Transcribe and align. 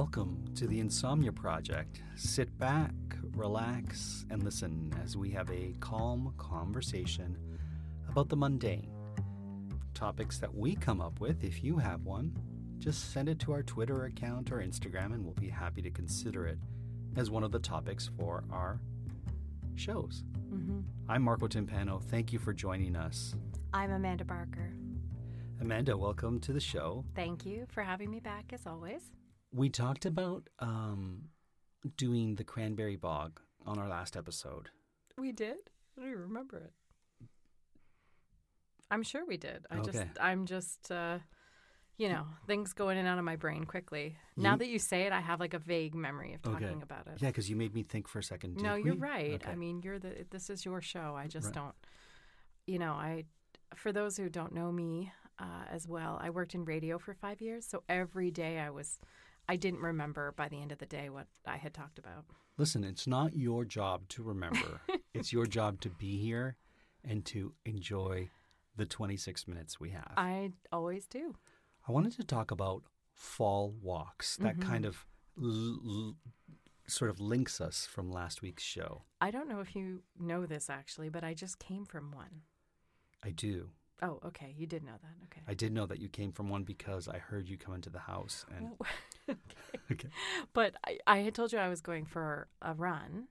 Welcome 0.00 0.44
to 0.54 0.68
the 0.68 0.78
Insomnia 0.78 1.32
Project. 1.32 2.02
Sit 2.14 2.56
back, 2.56 2.92
relax, 3.34 4.24
and 4.30 4.44
listen 4.44 4.94
as 5.02 5.16
we 5.16 5.28
have 5.30 5.50
a 5.50 5.74
calm 5.80 6.32
conversation 6.38 7.36
about 8.08 8.28
the 8.28 8.36
mundane. 8.36 8.92
Topics 9.94 10.38
that 10.38 10.54
we 10.54 10.76
come 10.76 11.00
up 11.00 11.18
with, 11.18 11.42
if 11.42 11.64
you 11.64 11.78
have 11.78 12.04
one, 12.04 12.32
just 12.78 13.12
send 13.12 13.28
it 13.28 13.40
to 13.40 13.50
our 13.50 13.64
Twitter 13.64 14.04
account 14.04 14.52
or 14.52 14.58
Instagram, 14.58 15.06
and 15.06 15.24
we'll 15.24 15.34
be 15.34 15.48
happy 15.48 15.82
to 15.82 15.90
consider 15.90 16.46
it 16.46 16.60
as 17.16 17.28
one 17.28 17.42
of 17.42 17.50
the 17.50 17.58
topics 17.58 18.08
for 18.16 18.44
our 18.52 18.80
shows. 19.74 20.22
Mm-hmm. 20.54 20.78
I'm 21.08 21.22
Marco 21.22 21.48
Timpano. 21.48 22.00
Thank 22.00 22.32
you 22.32 22.38
for 22.38 22.52
joining 22.52 22.94
us. 22.94 23.34
I'm 23.74 23.90
Amanda 23.90 24.24
Barker. 24.24 24.72
Amanda, 25.60 25.96
welcome 25.96 26.38
to 26.38 26.52
the 26.52 26.60
show. 26.60 27.04
Thank 27.16 27.44
you 27.44 27.66
for 27.68 27.82
having 27.82 28.12
me 28.12 28.20
back 28.20 28.52
as 28.52 28.64
always. 28.64 29.02
We 29.52 29.70
talked 29.70 30.04
about 30.04 30.48
um, 30.58 31.28
doing 31.96 32.34
the 32.34 32.44
cranberry 32.44 32.96
bog 32.96 33.40
on 33.66 33.78
our 33.78 33.88
last 33.88 34.16
episode. 34.16 34.68
We 35.16 35.32
did? 35.32 35.56
I 35.96 36.00
don't 36.00 36.10
even 36.10 36.22
remember 36.22 36.58
it. 36.58 36.72
I'm 38.90 39.02
sure 39.02 39.26
we 39.26 39.36
did. 39.36 39.66
I 39.70 39.80
just 39.80 40.02
I'm 40.20 40.46
just 40.46 40.90
uh 40.90 41.18
you 41.98 42.08
know, 42.08 42.26
things 42.46 42.72
go 42.74 42.90
in 42.90 42.96
and 42.96 43.08
out 43.08 43.18
of 43.18 43.24
my 43.24 43.34
brain 43.34 43.64
quickly. 43.64 44.16
Now 44.36 44.54
that 44.56 44.68
you 44.68 44.78
say 44.78 45.02
it, 45.02 45.12
I 45.12 45.18
have 45.20 45.40
like 45.40 45.52
a 45.52 45.58
vague 45.58 45.96
memory 45.96 46.32
of 46.32 46.42
talking 46.42 46.68
Okay. 46.68 46.80
about 46.82 47.08
it. 47.08 47.20
Yeah, 47.20 47.28
because 47.30 47.50
you 47.50 47.56
made 47.56 47.74
me 47.74 47.82
think 47.82 48.06
for 48.06 48.20
a 48.20 48.22
second. 48.22 48.62
no, 48.62 48.76
you're 48.76 48.94
we? 48.94 49.00
right. 49.00 49.34
Okay. 49.34 49.50
I 49.50 49.56
mean, 49.56 49.82
you're 49.82 49.98
the 49.98 50.24
this 50.30 50.48
is 50.48 50.64
your 50.64 50.80
show. 50.80 51.14
I 51.16 51.26
just 51.26 51.46
Right. 51.46 51.54
don't 51.54 51.74
you 52.66 52.78
know, 52.78 52.92
I 52.92 53.24
for 53.74 53.92
those 53.92 54.16
who 54.16 54.28
don't 54.28 54.52
know 54.54 54.70
me 54.70 55.12
uh, 55.40 55.64
as 55.70 55.86
well, 55.88 56.18
I 56.22 56.30
worked 56.30 56.54
in 56.54 56.64
radio 56.64 56.98
for 56.98 57.14
5 57.14 57.40
years, 57.40 57.66
so 57.66 57.82
every 57.88 58.30
day 58.30 58.58
I 58.58 58.70
was 58.70 58.98
I 59.48 59.56
didn't 59.56 59.80
remember 59.80 60.32
by 60.32 60.48
the 60.48 60.60
end 60.60 60.72
of 60.72 60.78
the 60.78 60.86
day 60.86 61.08
what 61.08 61.26
I 61.46 61.56
had 61.56 61.72
talked 61.74 61.98
about. 61.98 62.24
Listen, 62.58 62.84
it's 62.84 63.06
not 63.06 63.34
your 63.36 63.64
job 63.64 64.08
to 64.10 64.22
remember. 64.22 64.80
it's 65.14 65.32
your 65.32 65.46
job 65.46 65.80
to 65.82 65.88
be 65.88 66.18
here 66.18 66.56
and 67.04 67.24
to 67.26 67.54
enjoy 67.64 68.28
the 68.76 68.84
26 68.84 69.48
minutes 69.48 69.80
we 69.80 69.90
have. 69.90 70.12
I 70.16 70.50
always 70.72 71.06
do. 71.06 71.34
I 71.88 71.92
wanted 71.92 72.12
to 72.16 72.24
talk 72.24 72.50
about 72.50 72.82
fall 73.14 73.74
walks. 73.82 74.36
That 74.36 74.58
Mm-hmm. 74.58 74.68
kind 74.70 74.84
of 74.84 75.06
l- 75.42 75.78
l- 75.86 76.16
sort 76.86 77.10
of 77.10 77.20
links 77.20 77.60
us 77.60 77.86
from 77.86 78.10
last 78.10 78.42
week's 78.42 78.62
show. 78.62 79.02
I 79.20 79.30
don't 79.30 79.48
know 79.48 79.60
if 79.60 79.74
you 79.74 80.02
know 80.18 80.44
this 80.46 80.68
actually, 80.68 81.08
but 81.08 81.24
I 81.24 81.34
just 81.34 81.58
came 81.58 81.84
from 81.86 82.10
one. 82.12 82.42
I 83.22 83.30
do. 83.30 83.70
Oh, 84.02 84.20
okay. 84.26 84.54
You 84.56 84.66
did 84.66 84.84
know 84.84 84.92
that. 84.92 85.14
Okay. 85.24 85.42
I 85.48 85.54
did 85.54 85.72
know 85.72 85.86
that 85.86 85.98
you 85.98 86.08
came 86.08 86.30
from 86.32 86.48
one 86.48 86.62
because 86.62 87.08
I 87.08 87.18
heard 87.18 87.48
you 87.48 87.56
come 87.56 87.74
into 87.74 87.90
the 87.90 87.98
house 87.98 88.46
and 88.56 88.70
okay. 89.92 90.08
But 90.52 90.74
I, 90.86 90.98
I 91.06 91.18
had 91.18 91.34
told 91.34 91.52
you 91.52 91.58
I 91.58 91.68
was 91.68 91.80
going 91.80 92.04
for 92.04 92.48
a 92.62 92.74
run, 92.74 93.28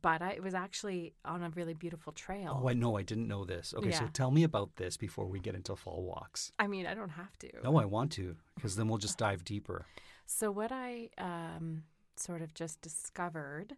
but 0.00 0.22
I, 0.22 0.30
it 0.32 0.42
was 0.42 0.54
actually 0.54 1.14
on 1.24 1.42
a 1.42 1.50
really 1.50 1.74
beautiful 1.74 2.12
trail. 2.12 2.60
Oh, 2.62 2.68
I 2.68 2.72
know. 2.72 2.96
I 2.96 3.02
didn't 3.02 3.28
know 3.28 3.44
this. 3.44 3.74
Okay, 3.76 3.90
so 3.90 4.08
tell 4.12 4.30
me 4.30 4.44
about 4.44 4.76
this 4.76 4.96
before 4.96 5.26
we 5.26 5.40
get 5.40 5.54
into 5.54 5.76
fall 5.76 6.02
walks. 6.02 6.52
I 6.58 6.66
mean, 6.66 6.86
I 6.86 6.94
don't 6.94 7.10
have 7.10 7.38
to. 7.40 7.48
No, 7.62 7.76
I 7.78 7.84
want 7.84 8.12
to 8.12 8.36
because 8.54 8.76
then 8.76 8.88
we'll 8.88 8.98
just 8.98 9.18
dive 9.18 9.44
deeper. 9.44 9.86
So 10.26 10.50
what 10.50 10.72
I 10.72 11.10
um, 11.18 11.84
sort 12.16 12.42
of 12.42 12.54
just 12.54 12.80
discovered, 12.80 13.76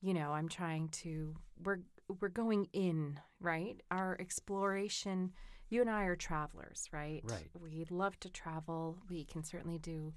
you 0.00 0.14
know, 0.14 0.32
I'm 0.32 0.48
trying 0.48 0.88
to 0.88 1.34
we're 1.62 1.80
we're 2.20 2.28
going 2.28 2.68
in, 2.72 3.20
right? 3.40 3.80
Our 3.90 4.16
exploration. 4.20 5.32
You 5.70 5.80
and 5.80 5.88
I 5.88 6.04
are 6.04 6.16
travelers, 6.16 6.88
right? 6.92 7.22
Right. 7.24 7.48
We 7.58 7.86
love 7.90 8.18
to 8.20 8.28
travel. 8.28 8.98
We 9.08 9.24
can 9.24 9.44
certainly 9.44 9.78
do 9.78 10.12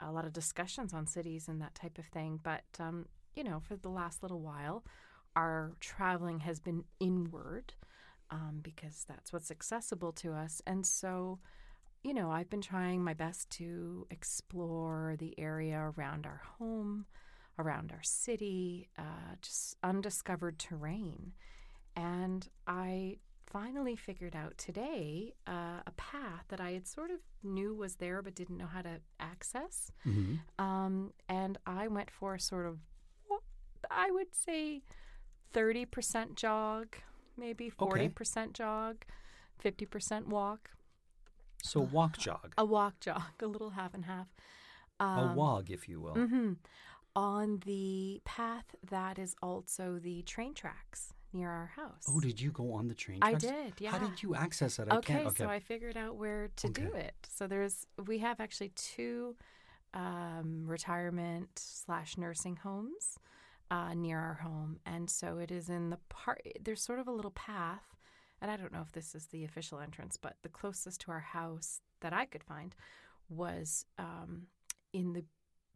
a 0.00 0.10
lot 0.10 0.24
of 0.24 0.32
discussions 0.32 0.92
on 0.92 1.06
cities 1.06 1.48
and 1.48 1.60
that 1.60 1.74
type 1.74 1.98
of 1.98 2.06
thing. 2.06 2.40
But 2.42 2.64
um, 2.80 3.06
you 3.34 3.44
know, 3.44 3.60
for 3.60 3.76
the 3.76 3.90
last 3.90 4.22
little 4.22 4.40
while, 4.40 4.84
our 5.36 5.72
traveling 5.80 6.40
has 6.40 6.58
been 6.60 6.84
inward 6.98 7.74
um, 8.30 8.60
because 8.62 9.04
that's 9.06 9.32
what's 9.32 9.50
accessible 9.50 10.12
to 10.12 10.32
us, 10.32 10.60
and 10.66 10.84
so 10.84 11.38
you 12.06 12.14
know, 12.14 12.30
I've 12.30 12.48
been 12.48 12.60
trying 12.60 13.02
my 13.02 13.14
best 13.14 13.50
to 13.50 14.06
explore 14.12 15.16
the 15.18 15.34
area 15.40 15.92
around 15.96 16.24
our 16.24 16.40
home, 16.56 17.06
around 17.58 17.90
our 17.90 18.02
city, 18.04 18.88
uh, 18.96 19.34
just 19.42 19.76
undiscovered 19.82 20.56
terrain. 20.56 21.32
And 21.96 22.48
I 22.68 23.16
finally 23.56 23.96
figured 23.96 24.36
out 24.36 24.58
today 24.58 25.32
uh, 25.46 25.80
a 25.86 25.90
path 25.96 26.44
that 26.48 26.60
I 26.60 26.72
had 26.72 26.86
sort 26.86 27.10
of 27.10 27.20
knew 27.42 27.74
was 27.74 27.94
there 27.96 28.20
but 28.20 28.34
didn't 28.34 28.58
know 28.58 28.66
how 28.66 28.82
to 28.82 29.00
access. 29.18 29.90
Mm-hmm. 30.06 30.62
Um, 30.62 31.12
and 31.26 31.56
I 31.66 31.88
went 31.88 32.10
for 32.10 32.34
a 32.34 32.40
sort 32.40 32.66
of, 32.66 32.80
well, 33.30 33.42
I 33.90 34.10
would 34.10 34.34
say, 34.34 34.82
30% 35.54 36.34
jog, 36.34 36.96
maybe 37.38 37.70
40% 37.70 38.52
jog, 38.52 39.04
50% 39.64 40.26
walk. 40.26 40.72
So 41.62 41.80
walk 41.80 42.18
jog, 42.18 42.52
A 42.58 42.64
walk 42.64 43.00
jog, 43.00 43.22
a 43.42 43.46
little 43.46 43.70
half 43.70 43.94
and 43.94 44.04
half. 44.04 44.26
a 45.00 45.32
wog, 45.34 45.70
if 45.70 45.88
you 45.88 45.98
will. 45.98 46.12
hmm 46.14 46.52
On 47.14 47.62
the 47.64 48.20
path 48.26 48.74
that 48.90 49.18
is 49.18 49.34
also 49.42 49.98
the 49.98 50.20
train 50.24 50.52
tracks 50.52 51.14
near 51.36 51.50
our 51.50 51.70
house. 51.76 52.04
Oh, 52.08 52.20
did 52.20 52.40
you 52.40 52.50
go 52.50 52.72
on 52.72 52.88
the 52.88 52.94
train? 52.94 53.18
I 53.22 53.34
did, 53.34 53.74
yeah. 53.78 53.90
How 53.90 53.98
did 53.98 54.22
you 54.22 54.34
access 54.34 54.78
it? 54.78 54.88
I 54.90 54.96
okay, 54.96 55.14
can't. 55.14 55.26
Okay. 55.28 55.44
so 55.44 55.50
I 55.50 55.60
figured 55.60 55.96
out 55.96 56.16
where 56.16 56.48
to 56.56 56.68
do 56.68 56.92
it. 56.94 57.14
So 57.32 57.46
there's 57.46 57.86
we 58.06 58.18
have 58.18 58.40
actually 58.40 58.70
two 58.70 59.36
um, 59.94 60.64
retirement 60.66 61.50
slash 61.54 62.16
nursing 62.16 62.56
homes 62.56 63.18
uh, 63.70 63.94
near 63.94 64.18
our 64.18 64.40
home, 64.42 64.80
and 64.86 65.08
so 65.10 65.38
it 65.38 65.50
is 65.50 65.68
in 65.68 65.90
the 65.90 65.98
part. 66.08 66.42
There's 66.60 66.82
sort 66.82 66.98
of 66.98 67.06
a 67.06 67.12
little 67.12 67.30
path, 67.32 67.96
and 68.40 68.50
I 68.50 68.56
don't 68.56 68.72
know 68.72 68.82
if 68.82 68.92
this 68.92 69.14
is 69.14 69.26
the 69.26 69.44
official 69.44 69.78
entrance, 69.78 70.16
but 70.16 70.36
the 70.42 70.48
closest 70.48 71.02
to 71.02 71.10
our 71.12 71.20
house 71.20 71.80
that 72.00 72.12
I 72.12 72.24
could 72.24 72.42
find 72.42 72.74
was 73.28 73.86
um, 73.98 74.46
in 74.92 75.12
the 75.12 75.24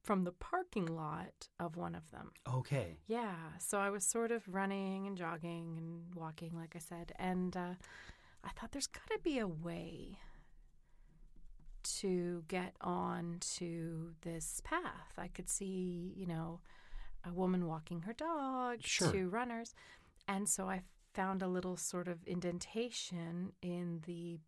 from 0.02 0.25
the 0.25 0.32
parking 0.32 0.87
lot 0.87 1.49
of 1.58 1.76
one 1.76 1.94
of 1.94 2.11
them. 2.11 2.31
okay. 2.52 2.97
Yeah. 3.06 3.35
So 3.58 3.79
I 3.79 3.91
was 3.91 4.05
sort 4.05 4.31
of 4.32 4.43
running 4.49 5.06
and 5.06 5.17
jogging 5.17 5.76
and 5.79 6.14
walking, 6.14 6.52
like 6.56 6.75
I 6.75 6.79
said. 6.79 7.12
And 7.17 7.56
uh, 7.56 7.75
I 8.43 8.49
thought 8.50 8.73
there's 8.73 8.87
got 8.87 9.06
to 9.12 9.19
be 9.23 9.38
a 9.38 9.47
way 9.49 10.19
to 11.82 12.44
get 12.49 12.75
on 12.81 13.38
to 13.56 14.12
this 14.23 14.61
path. 14.64 15.12
I 15.19 15.29
could 15.29 15.49
see, 15.49 16.12
you 16.17 16.26
know, 16.26 16.61
a 17.26 17.32
woman 17.32 17.67
walking 17.67 18.02
her 18.02 18.12
dog, 18.12 18.79
Sure. 18.82 19.11
two 19.11 19.29
runners. 19.29 19.75
And 20.29 20.49
so 20.49 20.69
I 20.69 20.82
found 21.14 21.43
a 21.43 21.49
little 21.49 21.76
sort 21.76 22.06
of 22.08 22.19
indentation 22.26 23.52
in 23.62 24.00
the 24.06 24.38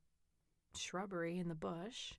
shrubbery 0.77 1.39
in 1.39 1.49
the 1.49 1.55
bush. 1.55 2.15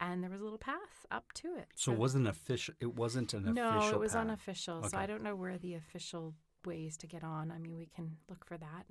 And 0.00 0.22
there 0.22 0.30
was 0.30 0.40
a 0.40 0.44
little 0.44 0.58
path 0.58 1.06
up 1.10 1.32
to 1.34 1.56
it. 1.56 1.68
So 1.76 1.92
it 1.92 1.98
wasn't 1.98 2.26
official. 2.26 2.74
It 2.80 2.94
wasn't 2.96 3.32
an 3.32 3.54
no, 3.54 3.68
official. 3.68 3.90
No, 3.90 3.96
it 3.96 4.00
was 4.00 4.12
path. 4.12 4.20
unofficial. 4.22 4.82
So 4.82 4.96
I 4.96 5.06
don't 5.06 5.22
know 5.22 5.36
where 5.36 5.56
the 5.56 5.74
official 5.74 6.34
ways 6.66 6.96
to 6.98 7.06
get 7.06 7.22
on. 7.22 7.50
I 7.50 7.58
mean, 7.58 7.76
we 7.76 7.86
can 7.94 8.16
look 8.28 8.44
for 8.44 8.56
that. 8.58 8.86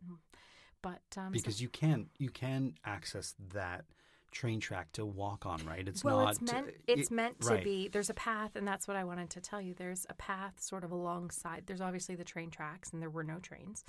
But 0.81 1.01
um, 1.17 1.27
so- 1.27 1.31
because 1.31 1.61
you 1.61 1.69
can 1.69 2.07
you 2.17 2.29
can 2.29 2.75
access 2.85 3.35
that 3.53 3.85
train 4.31 4.59
track 4.59 4.91
to 4.93 5.05
walk 5.05 5.45
on, 5.45 5.63
right? 5.65 5.87
It's 5.87 6.03
well, 6.03 6.21
not. 6.21 6.31
it's 6.31 6.41
meant 6.41 6.67
it- 6.69 6.81
it's 6.87 7.11
meant 7.11 7.41
to 7.41 7.49
right. 7.49 7.63
be. 7.63 7.87
There's 7.87 8.09
a 8.09 8.15
path, 8.15 8.55
and 8.55 8.67
that's 8.67 8.87
what 8.87 8.97
I 8.97 9.03
wanted 9.03 9.29
to 9.31 9.41
tell 9.41 9.61
you. 9.61 9.73
There's 9.73 10.05
a 10.09 10.13
path 10.13 10.59
sort 10.59 10.83
of 10.83 10.91
alongside. 10.91 11.63
There's 11.67 11.81
obviously 11.81 12.15
the 12.15 12.23
train 12.23 12.49
tracks, 12.49 12.91
and 12.91 13.01
there 13.01 13.09
were 13.09 13.23
no 13.23 13.39
trains 13.39 13.85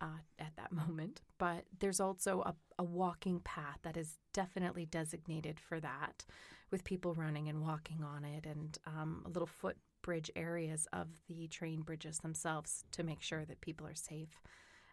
uh, 0.00 0.18
at 0.38 0.52
that 0.56 0.72
moment. 0.72 1.22
But 1.38 1.64
there's 1.80 2.00
also 2.00 2.42
a, 2.42 2.54
a 2.78 2.84
walking 2.84 3.40
path 3.40 3.78
that 3.82 3.96
is 3.96 4.18
definitely 4.32 4.86
designated 4.86 5.60
for 5.60 5.80
that, 5.80 6.24
with 6.70 6.84
people 6.84 7.14
running 7.14 7.48
and 7.48 7.62
walking 7.62 8.02
on 8.02 8.24
it, 8.24 8.46
and 8.46 8.76
um, 8.86 9.24
little 9.26 9.46
footbridge 9.46 10.30
areas 10.36 10.86
of 10.92 11.08
the 11.28 11.46
train 11.48 11.82
bridges 11.82 12.18
themselves 12.18 12.84
to 12.92 13.02
make 13.02 13.22
sure 13.22 13.44
that 13.44 13.60
people 13.60 13.86
are 13.86 13.94
safe 13.94 14.40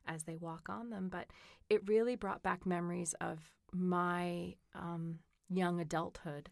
as 0.08 0.24
they 0.24 0.38
walk 0.38 0.70
on 0.70 0.90
them. 0.90 1.10
But 1.10 1.28
it 1.70 1.88
really 1.88 2.16
brought 2.16 2.44
back 2.44 2.66
memories 2.66 3.14
of 3.22 3.40
my 3.74 4.56
um, 4.76 5.20
young 5.50 5.80
adulthood 5.80 6.50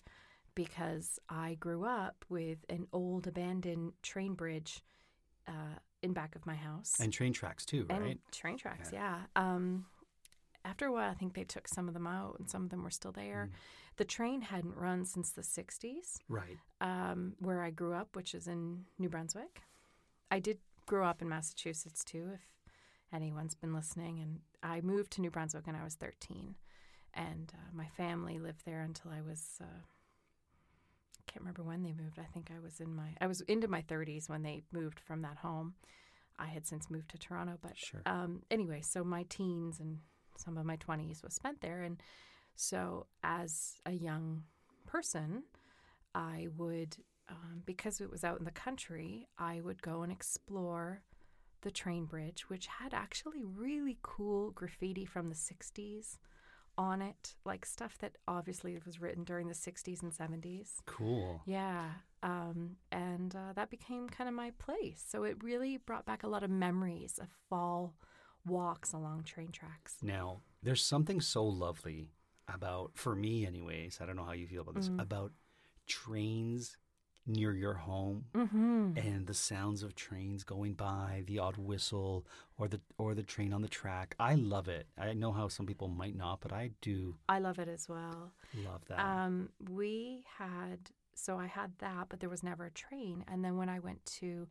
because 0.56 1.20
I 1.30 1.56
grew 1.56 1.86
up 1.86 2.26
with 2.30 2.66
an 2.70 2.88
old 2.92 3.28
abandoned 3.28 3.94
train 4.02 4.34
bridge 4.34 4.84
uh, 5.48 5.80
in 6.02 6.14
back 6.14 6.36
of 6.36 6.46
my 6.46 6.56
house 6.56 6.96
and 7.00 7.12
train 7.12 7.34
tracks 7.34 7.66
too, 7.66 7.86
and 7.90 8.02
right? 8.02 8.20
train 8.32 8.58
tracks. 8.58 8.92
Yeah. 8.94 9.20
Um, 9.36 9.86
after 10.66 10.86
a 10.86 10.92
while, 10.92 11.10
I 11.10 11.14
think 11.14 11.34
they 11.34 11.44
took 11.46 11.68
some 11.68 11.88
of 11.88 11.94
them 11.94 12.08
out, 12.08 12.36
and 12.40 12.50
some 12.50 12.64
of 12.64 12.70
them 12.70 12.84
were 12.84 12.90
still 12.92 13.12
there. 13.12 13.50
Mm. 13.50 13.56
The 13.98 14.06
train 14.06 14.42
hadn't 14.42 14.76
run 14.76 15.06
since 15.06 15.32
the 15.32 15.42
'60s, 15.42 16.20
Right. 16.28 16.58
um, 16.82 17.34
where 17.40 17.62
I 17.64 17.70
grew 17.70 17.94
up, 17.94 18.16
which 18.16 18.34
is 18.34 18.48
in 18.48 18.86
New 18.98 19.10
Brunswick. 19.10 19.62
I 20.32 20.40
did 20.40 20.60
grow 20.86 21.06
up 21.08 21.22
in 21.22 21.30
Massachusetts 21.30 22.04
too, 22.04 22.32
if 22.34 22.42
anyone's 23.14 23.56
been 23.56 23.74
listening. 23.74 24.20
And 24.20 24.40
I 24.64 24.82
moved 24.82 25.12
to 25.14 25.22
New 25.22 25.32
Brunswick 25.32 25.66
when 25.68 25.76
I 25.76 25.84
was 25.84 25.96
13, 25.96 26.56
and 27.14 27.52
uh, 27.56 27.72
my 27.74 27.88
family 27.88 28.40
lived 28.40 28.66
there 28.66 28.82
until 28.82 29.12
I 29.12 29.22
was. 29.22 29.60
Uh, 29.62 29.82
can't 31.32 31.42
remember 31.42 31.64
when 31.64 31.84
they 31.84 31.94
moved. 31.94 32.20
I 32.20 32.28
think 32.34 32.52
I 32.56 32.60
was 32.60 32.80
in 32.80 32.96
my 32.96 33.16
I 33.22 33.28
was 33.28 33.42
into 33.42 33.68
my 33.68 33.82
30s 33.84 34.30
when 34.30 34.44
they 34.44 34.64
moved 34.72 35.00
from 35.00 35.22
that 35.22 35.38
home. 35.38 35.76
I 36.38 36.48
had 36.48 36.66
since 36.66 36.90
moved 36.90 37.10
to 37.12 37.18
Toronto, 37.18 37.58
but 37.62 37.78
Sure. 37.78 38.02
um, 38.06 38.44
anyway, 38.50 38.82
so 38.82 39.04
my 39.04 39.24
teens 39.30 39.80
and 39.80 40.00
some 40.38 40.58
of 40.58 40.66
my 40.66 40.78
20s 40.78 41.22
was 41.22 41.34
spent 41.34 41.62
there. 41.62 41.84
And 41.84 42.02
so 42.56 43.08
as 43.24 43.76
a 43.86 43.92
young 43.92 44.44
person, 44.88 45.44
I 46.16 46.48
would, 46.58 46.96
um, 47.28 47.64
because 47.66 48.00
it 48.00 48.10
was 48.10 48.24
out 48.24 48.40
in 48.40 48.46
the 48.46 48.52
country, 48.52 49.28
I 49.38 49.60
would 49.62 49.82
go 49.82 50.02
and 50.02 50.12
explore 50.12 51.04
the 51.62 51.72
train 51.72 52.06
bridge, 52.06 52.50
which 52.50 52.68
had 52.68 52.94
actually 52.94 53.44
really 53.44 53.98
cool 54.02 54.52
graffiti 54.52 55.06
from 55.06 55.28
the 55.28 55.36
60s 55.36 56.18
on 56.80 57.02
it, 57.02 57.36
like 57.46 57.66
stuff 57.66 57.98
that 57.98 58.14
obviously 58.26 58.80
was 58.86 59.02
written 59.02 59.26
during 59.26 59.50
the 59.50 59.54
60s 59.54 60.02
and 60.02 60.14
70s. 60.14 60.78
Cool. 60.86 61.42
Yeah. 61.46 61.90
Um, 62.24 62.78
and 62.90 63.36
uh, 63.36 63.52
that 63.54 63.70
became 63.70 64.08
kind 64.08 64.30
of 64.30 64.34
my 64.34 64.52
place. 64.58 65.04
So 65.06 65.24
it 65.26 65.44
really 65.44 65.76
brought 65.76 66.06
back 66.06 66.24
a 66.24 66.28
lot 66.28 66.42
of 66.42 66.50
memories 66.50 67.20
of 67.22 67.28
fall 67.50 67.96
walks 68.46 68.94
along 68.94 69.24
train 69.24 69.52
tracks. 69.52 69.98
Now, 70.02 70.40
there's 70.64 70.84
something 70.84 71.20
so 71.20 71.44
lovely 71.44 72.14
about, 72.48 72.92
for 72.96 73.14
me, 73.14 73.46
anyways. 73.46 74.00
I 74.02 74.06
don't 74.06 74.16
know 74.16 74.24
how 74.24 74.32
you 74.32 74.48
feel 74.48 74.62
about 74.62 74.76
this. 74.76 74.88
Mm. 74.88 75.02
About 75.02 75.34
trains 75.86 76.78
near 77.30 77.54
your 77.54 77.76
home 77.76 78.26
Mm-hmm. 78.36 78.98
and 78.98 79.28
the 79.28 79.34
sounds 79.34 79.84
of 79.84 79.96
trains 79.96 80.44
going 80.44 80.74
by, 80.74 81.24
the 81.28 81.40
odd 81.40 81.58
whistle, 81.58 82.26
or 82.58 82.68
the 82.68 82.82
or 82.98 83.14
the 83.16 83.24
train 83.24 83.54
on 83.54 83.62
the 83.62 83.68
track. 83.70 84.16
I 84.20 84.36
love 84.36 84.68
it. 84.68 84.88
I 84.98 85.14
know 85.14 85.32
how 85.32 85.48
some 85.48 85.66
people 85.66 85.88
might 85.88 86.16
not, 86.16 86.42
but 86.42 86.52
I 86.52 86.72
do 86.82 87.16
I 87.30 87.40
love 87.40 87.60
it 87.60 87.68
as 87.70 87.88
well. 87.88 88.34
love 88.66 88.82
that. 88.88 89.00
Um, 89.00 89.50
we 89.70 90.24
had, 90.38 90.90
so 91.14 91.38
I 91.38 91.48
had 91.48 91.72
that, 91.80 92.08
but 92.10 92.20
there 92.20 92.30
was 92.30 92.44
never 92.44 92.66
a 92.66 92.72
train. 92.72 93.24
And 93.28 93.46
then 93.46 93.56
when 93.58 93.70
I 93.70 93.80
went 93.80 94.04
to 94.20 94.48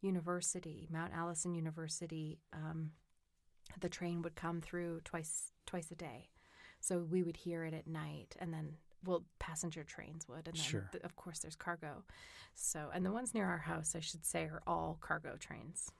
university, 0.00 0.88
Mount 0.90 1.12
Allison 1.14 1.54
University, 1.54 2.38
um, 2.52 2.92
the 3.80 3.88
train 3.88 4.22
would 4.22 4.34
come 4.34 4.60
through 4.60 5.00
twice 5.04 5.52
twice 5.66 5.90
a 5.90 5.94
day. 5.96 6.28
So 6.80 6.98
we 6.98 7.22
would 7.22 7.36
hear 7.36 7.64
it 7.64 7.74
at 7.74 7.86
night, 7.86 8.34
and 8.40 8.52
then 8.52 8.74
well, 9.04 9.24
passenger 9.38 9.84
trains 9.84 10.28
would, 10.28 10.46
and 10.48 10.56
then 10.56 10.62
Sure. 10.62 10.88
th- 10.92 11.04
of 11.04 11.16
course 11.16 11.40
there's 11.40 11.56
cargo. 11.56 12.04
So 12.54 12.90
and 12.92 13.04
the 13.04 13.12
ones 13.12 13.34
near 13.34 13.46
our 13.46 13.58
house, 13.58 13.94
I 13.96 14.00
should 14.00 14.24
say, 14.24 14.44
are 14.44 14.62
all 14.66 14.98
cargo 15.00 15.36
trains, 15.36 15.90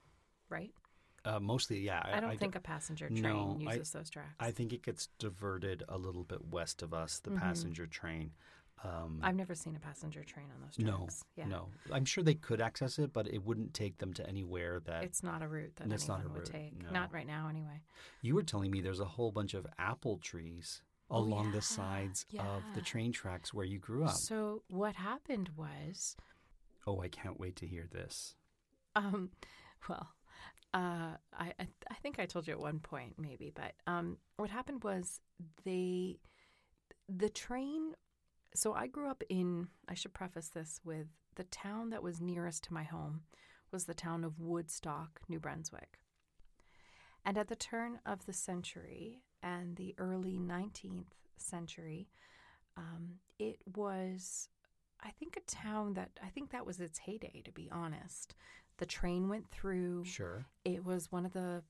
right? 0.48 0.72
uh, 1.24 1.38
mostly, 1.38 1.78
yeah. 1.78 2.02
I, 2.04 2.18
don't 2.18 2.32
d- 2.32 2.36
think 2.36 2.56
a 2.56 2.60
passenger 2.60 3.08
train 3.08 3.22
no, 3.22 3.56
I- 3.68 3.74
uses 3.74 3.92
those 3.92 4.10
tracks. 4.10 4.34
I 4.40 4.50
think 4.50 4.72
it 4.72 4.82
gets 4.82 5.06
diverted 5.20 5.84
a 5.88 5.96
little 5.96 6.24
bit 6.24 6.44
west 6.50 6.82
of 6.82 6.92
us, 6.92 7.20
the 7.20 7.30
Mhm. 7.30 7.38
passenger 7.38 7.86
train. 7.86 8.32
Um, 8.82 9.20
I've 9.22 9.36
never 9.36 9.54
seen 9.54 9.76
a 9.76 9.78
passenger 9.78 10.24
train 10.24 10.50
on 10.52 10.60
those 10.60 10.76
no, 10.80 10.96
tracks. 10.96 11.24
yeah. 11.36 11.46
no. 11.46 11.68
I'm 11.92 12.04
sure 12.04 12.24
they 12.24 12.34
could 12.34 12.60
access 12.60 12.98
it, 12.98 13.12
but 13.12 13.28
it 13.28 13.44
wouldn't 13.44 13.72
take 13.72 13.98
them 13.98 14.12
to 14.14 14.26
anywhere 14.28 14.80
that 14.80 15.04
It's 15.04 15.22
not 15.22 15.40
a 15.42 15.46
route 15.46 15.76
that 15.76 15.92
It's 15.92 16.08
not 16.08 16.18
anyone 16.22 16.36
a 16.36 16.40
would 16.40 16.48
route, 16.48 16.60
take. 16.72 16.82
no. 16.82 16.90
Not 16.90 17.12
right 17.12 17.26
now, 17.28 17.46
anyway. 17.46 17.80
You 18.22 18.34
were 18.34 18.42
telling 18.42 18.72
me 18.72 18.80
there's 18.80 18.98
a 18.98 19.04
whole 19.04 19.30
bunch 19.30 19.54
of 19.54 19.64
apple 19.78 20.18
trees 20.18 20.82
along 21.12 21.46
yeah, 21.46 21.52
the 21.52 21.62
sides 21.62 22.26
of 22.38 22.62
the 22.74 22.80
train 22.80 23.12
tracks 23.12 23.52
where 23.54 23.66
you 23.66 23.78
grew 23.78 24.04
up. 24.04 24.14
So 24.16 24.62
what 24.68 24.96
happened 24.96 25.50
was, 25.56 26.16
oh, 26.86 27.00
I 27.00 27.08
can't 27.08 27.38
wait 27.38 27.56
to 27.56 27.66
hear 27.66 27.86
this. 27.90 28.34
um, 28.96 29.30
well, 29.88 30.08
uh, 30.74 31.16
I, 31.38 31.52
I 31.58 31.66
I 31.90 31.94
think 32.02 32.18
I 32.18 32.26
told 32.26 32.46
you 32.46 32.54
at 32.54 32.60
one 32.60 32.80
point 32.80 33.14
maybe, 33.18 33.52
but 33.54 33.72
um, 33.86 34.16
what 34.36 34.50
happened 34.50 34.82
was 34.84 35.20
they 35.64 36.18
the 37.08 37.28
train. 37.28 37.92
So 38.54 38.74
I 38.74 38.86
grew 38.86 39.08
up 39.08 39.22
in. 39.28 39.68
I 39.88 39.94
should 39.94 40.14
preface 40.14 40.48
this 40.48 40.80
with 40.84 41.06
the 41.36 41.44
town 41.44 41.90
that 41.90 42.02
was 42.02 42.20
nearest 42.20 42.64
to 42.64 42.74
my 42.74 42.82
home 42.84 43.22
was 43.70 43.84
the 43.84 43.94
town 43.94 44.22
of 44.22 44.38
Woodstock, 44.38 45.20
New 45.28 45.40
Brunswick. 45.40 45.98
And 47.24 47.38
at 47.38 47.48
the 47.48 47.56
turn 47.56 48.00
of 48.04 48.26
the 48.26 48.32
century 48.34 49.22
and 49.42 49.76
the 49.76 49.94
early 49.98 50.38
19th 50.38 51.12
century, 51.36 52.08
um, 52.76 53.14
it 53.38 53.58
was, 53.76 54.48
I 55.02 55.10
think, 55.10 55.36
a 55.36 55.40
town 55.50 55.94
that 55.94 56.10
I 56.22 56.28
think 56.28 56.50
that 56.50 56.66
was 56.66 56.80
its 56.80 56.98
heyday, 56.98 57.42
to 57.44 57.52
be 57.52 57.68
honest. 57.70 58.34
The 58.78 58.86
train 58.86 59.28
went 59.28 59.50
through. 59.50 60.04
Sure. 60.04 60.46
It 60.64 60.84
was 60.84 61.12
one 61.12 61.26
of 61.26 61.32
the 61.32 61.62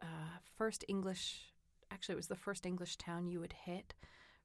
uh, 0.00 0.38
first 0.56 0.84
English, 0.88 1.52
actually, 1.90 2.14
it 2.14 2.16
was 2.16 2.28
the 2.28 2.36
first 2.36 2.66
English 2.66 2.96
town 2.96 3.26
you 3.28 3.40
would 3.40 3.52
hit 3.64 3.94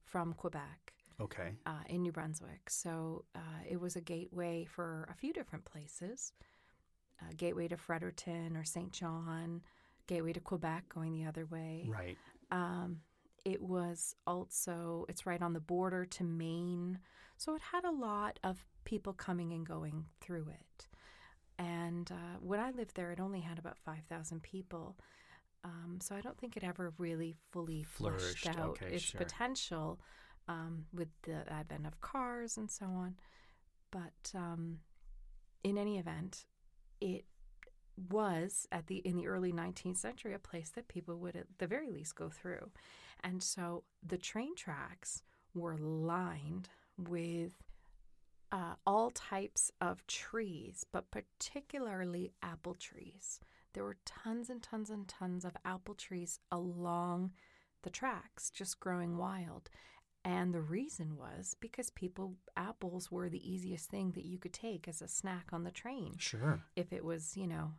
from 0.04 0.34
Quebec 0.34 0.94
Okay. 1.20 1.54
uh, 1.66 1.84
in 1.88 2.02
New 2.04 2.12
Brunswick. 2.12 2.70
So 2.70 3.26
uh, 3.36 3.40
it 3.70 3.80
was 3.80 3.96
a 3.96 4.02
gateway 4.02 4.66
for 4.66 5.08
a 5.10 5.16
few 5.16 5.34
different 5.34 5.66
places 5.66 6.34
uh, 7.22 7.32
gateway 7.36 7.68
to 7.68 7.78
Fredericton 7.78 8.56
or 8.56 8.64
Saint 8.64 8.92
John, 8.92 9.62
gateway 10.08 10.34
to 10.34 10.40
Quebec 10.40 10.90
going 10.94 11.14
the 11.14 11.26
other 11.26 11.46
way. 11.46 11.86
Right. 11.90 12.18
Um, 12.52 12.98
it 13.46 13.62
was 13.62 14.16
also, 14.26 15.06
it's 15.10 15.26
right 15.26 15.42
on 15.42 15.54
the 15.54 15.60
border 15.60 16.06
to 16.06 16.24
Maine. 16.24 17.00
So 17.38 17.56
it 17.56 17.62
had 17.62 17.86
a 17.86 17.92
lot 17.92 18.40
of 18.44 18.66
people 18.84 19.14
coming 19.14 19.54
and 19.54 19.66
going 19.66 20.06
through 20.22 20.48
it. 20.50 20.88
And 21.60 22.12
uh, 22.12 22.38
when 22.42 22.60
I 22.60 22.72
lived 22.72 22.96
there, 22.96 23.12
it 23.12 23.20
only 23.20 23.40
had 23.42 23.58
about 23.58 23.78
5,000 23.80 24.44
people. 24.44 24.98
Um, 25.64 26.00
so 26.02 26.16
I 26.16 26.22
don't 26.22 26.38
think 26.38 26.56
it 26.56 26.64
ever 26.64 26.94
really 26.98 27.36
fully 27.52 27.84
Flourished. 27.84 28.40
fleshed 28.40 28.60
out 28.60 28.70
Okay, 28.82 28.96
its 28.96 29.04
sure. 29.06 29.20
potential 29.20 30.00
um, 30.48 30.86
with 30.94 31.10
the 31.24 31.52
advent 31.52 31.88
of 31.88 32.00
cars 32.02 32.58
and 32.58 32.70
so 32.70 32.86
on. 32.86 33.16
But 33.92 34.32
um, 34.36 34.80
in 35.64 35.78
any 35.78 35.98
event, 35.98 36.46
it 37.02 37.26
was 38.10 38.68
at 38.72 38.88
the 38.88 38.98
in 38.98 39.16
the 39.16 39.28
early 39.28 39.52
19th 39.52 39.98
century 39.98 40.34
a 40.34 40.40
place 40.40 40.70
that 40.70 40.88
people 40.88 41.18
would 41.18 41.36
at 41.36 41.48
the 41.58 41.68
very 41.68 41.90
least 41.90 42.16
go 42.16 42.30
through. 42.30 42.70
And 43.24 43.42
so 43.42 43.84
the 44.06 44.18
train 44.18 44.56
tracks 44.56 45.24
were 45.54 45.78
lined 45.78 46.70
with 46.98 47.54
uh, 48.52 48.76
all 48.86 49.10
types 49.12 49.72
of 49.82 50.06
trees 50.08 50.86
but 50.92 51.12
particularly 51.12 52.32
apple 52.44 52.76
trees. 52.76 53.40
There 53.74 53.84
were 53.84 53.98
tons 54.06 54.50
and 54.50 54.62
tons 54.62 54.90
and 54.90 55.08
tons 55.08 55.44
of 55.44 55.58
apple 55.66 55.96
trees 55.96 56.40
along 56.52 57.32
the 57.84 57.90
tracks 57.90 58.50
just 58.50 58.80
growing 58.80 59.18
wild. 59.18 59.70
And 60.24 60.54
the 60.54 60.62
reason 60.62 61.16
was 61.16 61.56
because 61.60 61.90
people 61.90 62.36
apples 62.58 63.12
were 63.12 63.30
the 63.30 63.50
easiest 63.50 63.90
thing 63.90 64.12
that 64.12 64.26
you 64.26 64.38
could 64.38 64.52
take 64.52 64.88
as 64.88 65.02
a 65.02 65.08
snack 65.08 65.48
on 65.54 65.64
the 65.64 65.72
train. 65.72 66.16
Sure. 66.18 66.60
if 66.76 66.92
it 66.92 67.06
was, 67.06 67.38
you 67.38 67.48
know, 67.48 67.72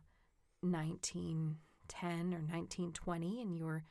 1910 0.61 2.09
or 2.33 2.41
1920 2.41 3.41
and 3.41 3.55
you 3.55 3.65
were 3.65 3.83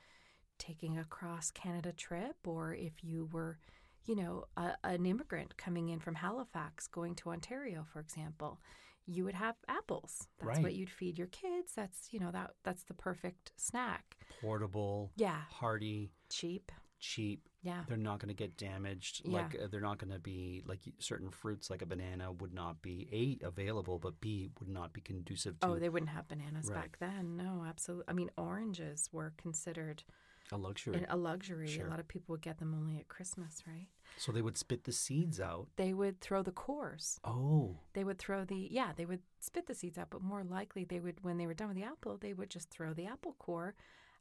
taking 0.58 0.98
a 0.98 1.04
cross 1.04 1.50
Canada 1.50 1.92
trip, 1.92 2.36
or 2.46 2.74
if 2.74 2.92
you 3.02 3.28
were, 3.32 3.58
you 4.06 4.16
know, 4.16 4.44
a, 4.56 4.72
an 4.84 5.06
immigrant 5.06 5.56
coming 5.56 5.88
in 5.90 6.00
from 6.00 6.16
Halifax 6.16 6.86
going 6.88 7.14
to 7.16 7.30
Ontario, 7.30 7.84
for 7.92 8.00
example, 8.00 8.60
you 9.06 9.24
would 9.24 9.34
have 9.34 9.54
apples. 9.68 10.26
That's 10.38 10.48
Right. 10.56 10.62
what 10.62 10.74
you'd 10.74 10.90
feed 10.90 11.16
your 11.16 11.28
kids. 11.28 11.72
That's 11.74 12.08
you 12.12 12.18
know 12.20 12.30
that 12.32 12.50
that's 12.64 12.82
the 12.84 12.94
perfect 12.94 13.52
snack. 13.56 14.16
Portable, 14.40 15.12
Yeah, 15.16 15.42
hearty, 15.48 16.10
cheap. 16.28 16.72
cheap. 16.98 17.47
Yeah, 17.60 17.82
They're 17.88 17.96
not 17.96 18.20
going 18.20 18.28
to 18.28 18.34
get 18.34 18.56
damaged. 18.56 19.22
Yeah. 19.24 19.32
Like 19.38 19.56
uh, 19.60 19.66
they're 19.70 19.80
not 19.80 19.98
going 19.98 20.12
to 20.12 20.20
be 20.20 20.62
like 20.64 20.78
certain 20.98 21.28
fruits, 21.30 21.70
like 21.70 21.82
a 21.82 21.86
banana, 21.86 22.30
would 22.30 22.54
not 22.54 22.80
be 22.82 23.08
a 23.42 23.44
available, 23.46 23.98
but 23.98 24.20
b 24.20 24.50
would 24.60 24.68
not 24.68 24.92
be 24.92 25.00
conducive 25.00 25.58
to 25.60 25.66
Oh, 25.66 25.74
they 25.78 25.88
wouldn't 25.88 26.10
have 26.10 26.28
bananas 26.28 26.66
Right. 26.70 26.76
back 26.82 26.98
then. 27.00 27.36
No, 27.36 27.64
absolutely. 27.68 28.04
I 28.08 28.12
mean, 28.12 28.30
oranges 28.38 29.08
were 29.12 29.32
considered 29.36 30.04
a 30.52 30.56
luxury. 30.56 31.04
a 31.08 31.16
luxury. 31.16 31.66
Sure. 31.66 31.88
A 31.88 31.90
lot 31.90 31.98
of 32.00 32.06
people 32.06 32.32
would 32.34 32.42
get 32.42 32.58
them 32.58 32.74
only 32.74 32.96
at 32.98 33.08
Christmas, 33.08 33.62
right? 33.66 33.88
so 34.16 34.32
they 34.32 34.40
would 34.42 34.56
spit 34.56 34.84
the 34.84 34.92
seeds 34.92 35.38
out. 35.40 35.68
They 35.76 35.92
would 35.92 36.20
throw 36.20 36.42
the 36.42 36.50
cores. 36.52 37.20
Oh, 37.24 37.76
They 37.92 38.02
would 38.04 38.18
throw 38.18 38.44
the 38.44 38.68
yeah. 38.70 38.92
They 38.96 39.04
would 39.04 39.20
spit 39.40 39.66
the 39.66 39.74
seeds 39.74 39.98
out, 39.98 40.08
but 40.10 40.22
more 40.22 40.42
likely 40.44 40.84
they 40.84 41.00
would 41.00 41.22
when 41.22 41.38
they 41.38 41.46
were 41.46 41.54
done 41.54 41.68
with 41.68 41.76
the 41.76 41.84
apple, 41.84 42.16
they 42.18 42.34
would 42.34 42.50
just 42.50 42.70
throw 42.70 42.92
the 42.94 43.06
apple 43.06 43.34
core 43.38 43.74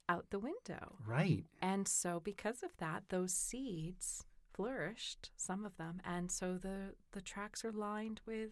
out 0.10 0.30
the 0.30 0.40
window. 0.40 0.96
right. 1.06 1.44
And 1.62 1.88
so 1.88 2.20
because 2.20 2.64
of 2.64 2.72
that, 2.78 3.04
those 3.10 3.34
seeds 3.34 4.24
flourished, 4.54 5.32
some 5.38 5.66
of 5.66 5.78
them, 5.78 6.02
and 6.06 6.32
so 6.32 6.58
the 6.58 6.94
the 7.12 7.22
tracks 7.22 7.64
are 7.66 7.72
lined 7.72 8.22
with 8.26 8.52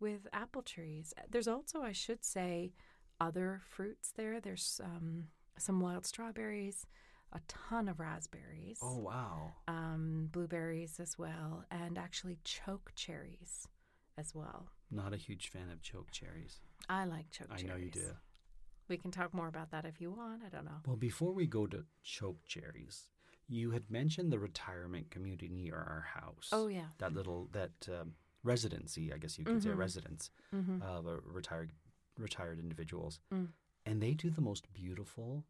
with 0.00 0.26
apple 0.32 0.62
trees. 0.62 1.12
There's 1.28 1.48
also, 1.48 1.82
I 1.82 1.92
should 1.92 2.24
say, 2.24 2.72
other 3.20 3.60
fruits 3.68 4.12
there. 4.16 4.40
There's 4.40 4.80
um, 4.84 5.24
some 5.58 5.80
wild 5.80 6.06
strawberries, 6.06 6.86
a 7.32 7.40
ton 7.48 7.88
of 7.88 7.98
raspberries, 7.98 8.78
Oh, 8.80 8.98
wow. 8.98 9.54
um, 9.66 10.28
blueberries 10.30 11.00
as 11.00 11.18
well, 11.18 11.64
and 11.70 11.98
actually 11.98 12.38
choke 12.44 12.92
cherries 12.94 13.66
as 14.16 14.34
well. 14.36 14.68
Not 14.90 15.12
a 15.12 15.16
huge 15.16 15.48
fan 15.48 15.68
of 15.72 15.82
choke 15.82 16.10
cherries. 16.12 16.60
I 16.88 17.04
like 17.04 17.30
choke 17.32 17.48
I 17.50 17.56
cherries. 17.56 17.68
know 17.68 17.76
you 17.76 17.90
do. 17.90 18.10
We 18.88 18.96
can 18.96 19.10
talk 19.10 19.34
more 19.34 19.48
about 19.48 19.70
that 19.70 19.84
if 19.84 20.00
you 20.00 20.10
want. 20.10 20.42
I 20.44 20.48
don't 20.48 20.64
know. 20.64 20.80
Well, 20.86 20.96
before 20.96 21.32
we 21.32 21.46
go 21.46 21.66
to 21.66 21.84
choke 22.02 22.44
cherries, 22.46 23.10
you 23.48 23.70
had 23.72 23.90
mentioned 23.90 24.32
the 24.32 24.38
retirement 24.38 25.10
community 25.10 25.48
near 25.48 25.74
our 25.76 26.06
house. 26.14 26.48
Oh 26.52 26.68
yeah. 26.68 26.86
That 26.98 27.12
little 27.12 27.48
that 27.52 27.88
um, 27.88 28.14
residency, 28.42 29.12
I 29.12 29.18
guess 29.18 29.38
you 29.38 29.44
could 29.44 29.62
say, 29.62 29.70
Mhm. 29.70 29.76
residence 29.76 30.30
Mm-hmm. 30.54 30.82
of 30.82 31.06
uh, 31.06 31.20
retired 31.22 31.72
retired 32.18 32.58
individuals, 32.58 33.20
Mm. 33.32 33.48
and 33.86 34.02
they 34.02 34.12
do 34.14 34.28
the 34.30 34.40
most 34.40 34.72
beautiful 34.72 35.44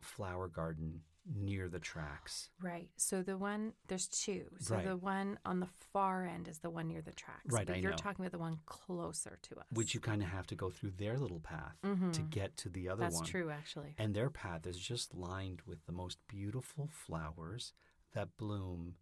flower 0.00 0.46
garden 0.48 1.02
near 1.34 1.68
the 1.68 1.78
tracks. 1.78 2.50
Right. 2.60 2.88
So 2.96 3.22
the 3.22 3.36
one 3.36 3.74
there's 3.86 4.06
two. 4.08 4.46
So 4.60 4.74
Right. 4.76 4.84
the 4.86 4.96
one 4.96 5.38
on 5.44 5.60
the 5.60 5.66
far 5.92 6.24
end 6.24 6.48
is 6.48 6.58
the 6.60 6.70
one 6.70 6.88
near 6.88 7.02
the 7.02 7.12
tracks. 7.12 7.52
Right, 7.52 7.66
But 7.66 7.76
I 7.76 7.78
you're 7.80 7.90
know. 7.90 7.96
talking 7.96 8.24
about 8.24 8.32
the 8.32 8.38
one 8.38 8.58
closer 8.66 9.38
to 9.42 9.58
us. 9.60 9.66
Which 9.70 9.94
you 9.94 10.00
kind 10.00 10.22
of 10.22 10.28
have 10.28 10.46
to 10.48 10.54
go 10.54 10.70
through 10.70 10.92
their 10.92 11.18
little 11.18 11.40
path 11.40 11.76
to 11.82 11.88
Mhm. 11.88 12.30
get 12.30 12.56
to 12.58 12.68
the 12.68 12.88
other 12.88 13.00
That's 13.02 13.16
one. 13.16 13.24
true, 13.26 13.50
actually. 13.50 13.94
And 13.98 14.14
their 14.14 14.30
path 14.30 14.66
is 14.66 14.78
just 14.78 15.14
lined 15.14 15.62
with 15.62 15.84
the 15.86 15.92
most 15.92 16.18
beautiful 16.28 16.86
flowers 16.88 17.72
that 18.12 18.36
bloom 18.36 18.96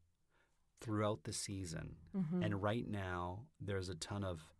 throughout 0.80 1.24
the 1.24 1.32
season. 1.32 1.96
Mhm. 2.14 2.44
And 2.44 2.62
right 2.62 2.86
now, 2.86 3.46
there's 3.60 3.88
a 3.88 3.94
ton 3.94 4.24
of 4.24 4.52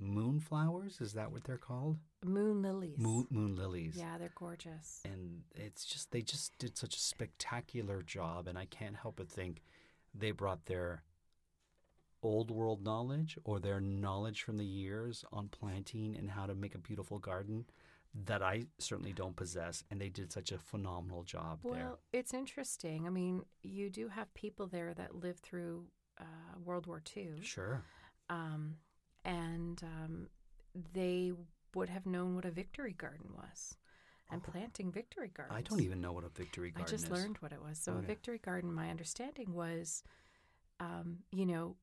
moonflowers. 0.00 1.00
Is 1.00 1.12
that 1.14 1.32
what 1.32 1.44
they're 1.44 1.56
called? 1.58 1.98
Moon 2.24 2.62
lilies. 2.62 2.98
Moon, 2.98 3.26
moon 3.30 3.56
lilies. 3.56 3.96
Yeah, 3.96 4.18
they're 4.18 4.32
gorgeous. 4.34 5.00
And 5.04 5.42
it's 5.54 5.84
just, 5.84 6.10
they 6.10 6.22
just 6.22 6.56
did 6.58 6.76
such 6.76 6.96
a 6.96 7.00
spectacular 7.00 8.02
job. 8.02 8.48
And 8.48 8.58
I 8.58 8.64
can't 8.66 8.96
help 8.96 9.16
but 9.16 9.28
think 9.28 9.62
they 10.14 10.30
brought 10.30 10.66
their 10.66 11.02
old 12.22 12.50
world 12.50 12.82
knowledge 12.84 13.38
or 13.44 13.60
their 13.60 13.80
knowledge 13.80 14.42
from 14.42 14.56
the 14.56 14.64
years 14.64 15.24
on 15.32 15.48
planting 15.48 16.16
and 16.16 16.30
how 16.30 16.46
to 16.46 16.54
make 16.54 16.74
a 16.74 16.78
beautiful 16.78 17.18
garden 17.18 17.64
that 18.24 18.42
I 18.42 18.64
certainly 18.78 19.12
don't 19.12 19.36
possess. 19.36 19.84
And 19.90 20.00
they 20.00 20.08
did 20.08 20.32
such 20.32 20.50
a 20.50 20.58
phenomenal 20.58 21.22
job 21.22 21.60
Well, 21.62 21.74
there. 21.74 21.92
it's 22.12 22.34
interesting. 22.34 23.06
I 23.06 23.10
mean, 23.10 23.42
you 23.62 23.90
do 23.90 24.08
have 24.08 24.32
people 24.34 24.66
there 24.66 24.94
that 24.94 25.14
lived 25.14 25.40
through 25.40 25.84
uh, 26.20 26.24
World 26.64 26.86
War 26.86 27.00
II. 27.16 27.34
Sure. 27.42 27.84
Um, 28.28 28.76
and 29.28 29.82
um, 29.82 30.28
they 30.94 31.32
would 31.74 31.88
have 31.88 32.06
known 32.06 32.34
what 32.34 32.44
a 32.44 32.50
victory 32.50 32.94
garden 32.94 33.30
was 33.36 33.76
and 34.30 34.42
Oh. 34.46 34.50
planting 34.50 34.90
victory 34.90 35.28
gardens. 35.32 35.58
I 35.58 35.62
don't 35.62 35.80
even 35.80 36.00
know 36.00 36.12
what 36.12 36.24
a 36.24 36.28
victory 36.30 36.70
garden 36.70 36.94
is. 36.94 37.02
I 37.02 37.06
just 37.06 37.12
is. 37.12 37.18
learned 37.18 37.36
what 37.38 37.52
it 37.52 37.62
was. 37.62 37.78
So 37.78 37.92
a 37.92 38.00
victory 38.02 38.38
garden, 38.38 38.72
my 38.72 38.90
understanding 38.90 39.54
was, 39.54 40.02
um, 40.80 41.18
you 41.30 41.46
know, 41.46 41.76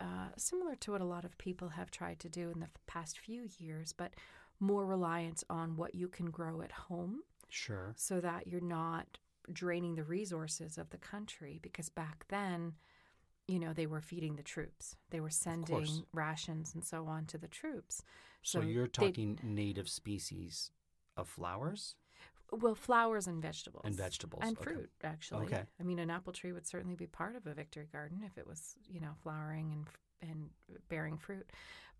uh, 0.00 0.28
similar 0.36 0.76
to 0.76 0.92
what 0.92 1.00
a 1.00 1.04
lot 1.04 1.24
of 1.24 1.36
people 1.38 1.68
have 1.70 1.90
tried 1.90 2.18
to 2.20 2.28
do 2.28 2.50
in 2.50 2.60
the 2.60 2.68
past 2.86 3.18
few 3.18 3.48
years, 3.58 3.92
but 3.92 4.14
more 4.58 4.86
reliance 4.86 5.44
on 5.50 5.76
what 5.76 5.94
you 5.94 6.08
can 6.08 6.30
grow 6.30 6.62
at 6.62 6.72
home, 6.72 7.22
Sure. 7.48 7.92
so 7.96 8.20
that 8.20 8.46
you're 8.46 8.60
not 8.60 9.18
draining 9.52 9.94
the 9.96 10.04
resources 10.04 10.78
of 10.78 10.90
the 10.90 10.98
country. 10.98 11.58
Because 11.62 11.88
back 11.88 12.24
then, 12.28 12.74
you 13.50 13.58
know, 13.58 13.72
they 13.72 13.86
were 13.86 14.00
feeding 14.00 14.36
the 14.36 14.42
troops. 14.42 14.96
They 15.10 15.20
were 15.20 15.30
sending 15.30 16.04
rations 16.12 16.74
and 16.74 16.84
so 16.84 17.06
on 17.06 17.26
to 17.26 17.38
the 17.38 17.48
troops. 17.48 18.02
So, 18.42 18.60
So 18.60 18.66
you're 18.66 18.86
they- 18.86 18.90
talking 18.90 19.38
native 19.42 19.88
species 19.88 20.70
of 21.16 21.28
flowers 21.28 21.96
Well, 22.52 22.74
flowers 22.74 23.26
and 23.26 23.40
vegetables. 23.42 23.84
and 23.84 23.94
vegetables 23.96 24.42
and 24.44 24.56
Okay. 24.58 24.64
fruit 24.64 24.90
actually 25.04 25.46
Okay. 25.46 25.64
i 25.78 25.82
mean 25.82 25.98
an 25.98 26.10
apple 26.10 26.32
tree 26.32 26.52
would 26.52 26.66
certainly 26.66 26.96
be 26.96 27.06
part 27.06 27.36
of 27.36 27.46
a 27.46 27.54
victory 27.54 27.86
garden 27.92 28.22
if 28.24 28.36
it 28.38 28.46
was 28.46 28.76
you 28.88 29.00
know 29.00 29.14
flowering 29.22 29.72
and 29.72 29.86
and 30.30 30.50
bearing 30.88 31.16
fruit 31.18 31.48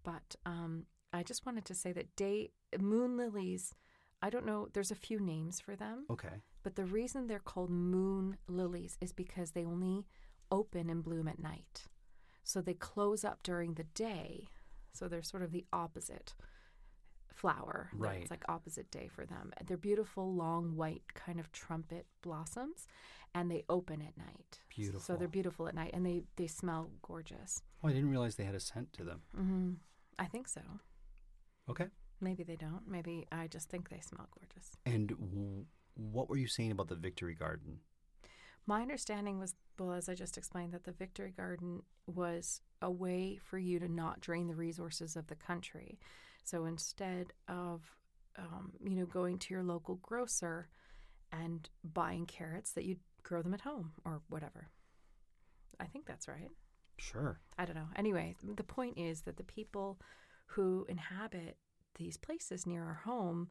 but 0.03 0.35
um, 0.47 0.87
i 1.13 1.23
just 1.23 1.45
wanted 1.47 1.65
to 1.65 1.75
say 1.75 1.93
that 1.93 2.15
day 2.17 2.51
moon 2.81 3.17
lilies 3.17 3.75
i 4.23 4.29
don't 4.31 4.47
know 4.47 4.69
there's 4.73 4.91
a 4.91 4.95
few 5.09 5.19
names 5.21 5.61
for 5.61 5.75
them 5.77 6.05
Okay. 6.11 6.37
but 6.65 6.75
the 6.77 6.85
reason 6.85 7.27
they're 7.27 7.39
called 7.53 7.71
moon 7.71 8.37
lilies 8.49 8.97
is 9.01 9.13
because 9.13 9.51
they 9.53 9.65
only 9.65 10.07
open 10.51 10.89
and 10.91 11.03
bloom 11.03 11.29
at 11.29 11.39
night 11.43 11.85
so 12.45 12.61
they 12.61 12.75
close 12.75 13.25
up 13.25 13.43
during 13.43 13.75
the 13.75 13.85
day 13.85 14.49
so 14.93 15.07
they're 15.09 15.23
sort 15.23 15.43
of 15.43 15.53
the 15.53 15.65
opposite 15.73 16.35
flower 17.33 17.89
Right. 17.95 18.23
it's 18.23 18.31
like 18.31 18.45
opposite 18.49 18.91
day 18.91 19.09
for 19.09 19.25
them 19.25 19.53
they're 19.67 19.77
beautiful 19.77 20.35
long 20.35 20.77
white 20.77 21.15
kind 21.15 21.41
of 21.41 21.51
trumpet 21.53 22.07
blossoms 22.23 22.87
and 23.35 23.51
they 23.51 23.65
open 23.69 24.03
at 24.03 24.17
night 24.19 24.59
Beautiful. 24.69 25.01
so 25.01 25.17
they're 25.17 25.29
beautiful 25.29 25.69
at 25.69 25.75
night 25.75 25.93
and 25.95 26.05
they 26.05 26.23
they 26.37 26.47
smell 26.47 26.91
gorgeous 27.03 27.63
Oh, 27.83 27.89
I 27.89 27.93
didn't 27.93 28.11
realize 28.11 28.35
they 28.35 28.45
had 28.45 28.55
a 28.55 28.61
scent 28.61 28.93
to 28.95 29.05
them. 29.05 29.23
hmm 29.35 29.73
i 30.19 30.27
think 30.27 30.49
so 30.49 30.61
Okay. 31.69 31.87
maybe 32.21 32.43
they 32.43 32.57
don't 32.57 32.83
maybe 32.87 33.27
i 33.33 33.47
just 33.47 33.71
think 33.71 33.89
they 33.89 34.01
smell 34.01 34.29
gorgeous 34.39 34.73
And 34.85 35.09
w- 35.11 35.65
what 35.95 36.29
were 36.29 36.37
you 36.37 36.47
saying 36.49 36.73
about 36.73 36.89
the 36.89 36.95
victory 36.97 37.35
garden? 37.35 37.79
My 38.67 38.83
understanding 38.83 39.39
was, 39.39 39.55
well, 39.79 39.93
as 39.93 40.09
I 40.09 40.15
just 40.15 40.39
explained, 40.39 40.73
that 40.73 40.85
the 40.85 40.93
Victory 40.93 41.33
Garden 41.37 41.83
was 42.07 42.61
a 42.83 42.91
way 42.91 43.39
for 43.43 43.59
you 43.59 43.79
to 43.79 43.89
not 43.89 44.21
drain 44.21 44.47
the 44.47 44.55
resources 44.55 45.17
of 45.17 45.27
the 45.27 45.35
country. 45.35 45.99
So 46.45 46.65
instead 46.67 47.33
of, 47.49 47.83
um, 48.39 48.73
you 48.83 48.95
know, 48.97 49.07
going 49.07 49.39
to 49.39 49.55
your 49.55 49.63
local 49.63 49.97
grocer 49.97 50.69
and 51.33 51.69
buying 51.85 52.27
carrots, 52.27 52.73
that 52.73 52.85
you'd 52.85 53.01
grow 53.23 53.43
them 53.43 53.55
at 53.55 53.61
home 53.61 53.93
or 54.05 54.23
whatever. 54.29 54.69
I 55.79 55.87
think 55.87 56.07
that's 56.07 56.29
right. 56.29 56.51
Sure. 56.99 57.41
I 57.59 57.65
don't 57.65 57.77
know. 57.77 57.89
Anyway, 57.97 58.37
the 58.43 58.63
point 58.63 58.99
is 58.99 59.23
that 59.23 59.37
the 59.37 59.43
people 59.45 60.01
who 60.47 60.87
inhabit 60.89 61.57
these 61.97 62.17
places 62.17 62.67
near 62.67 62.85
our 62.85 63.01
home 63.05 63.49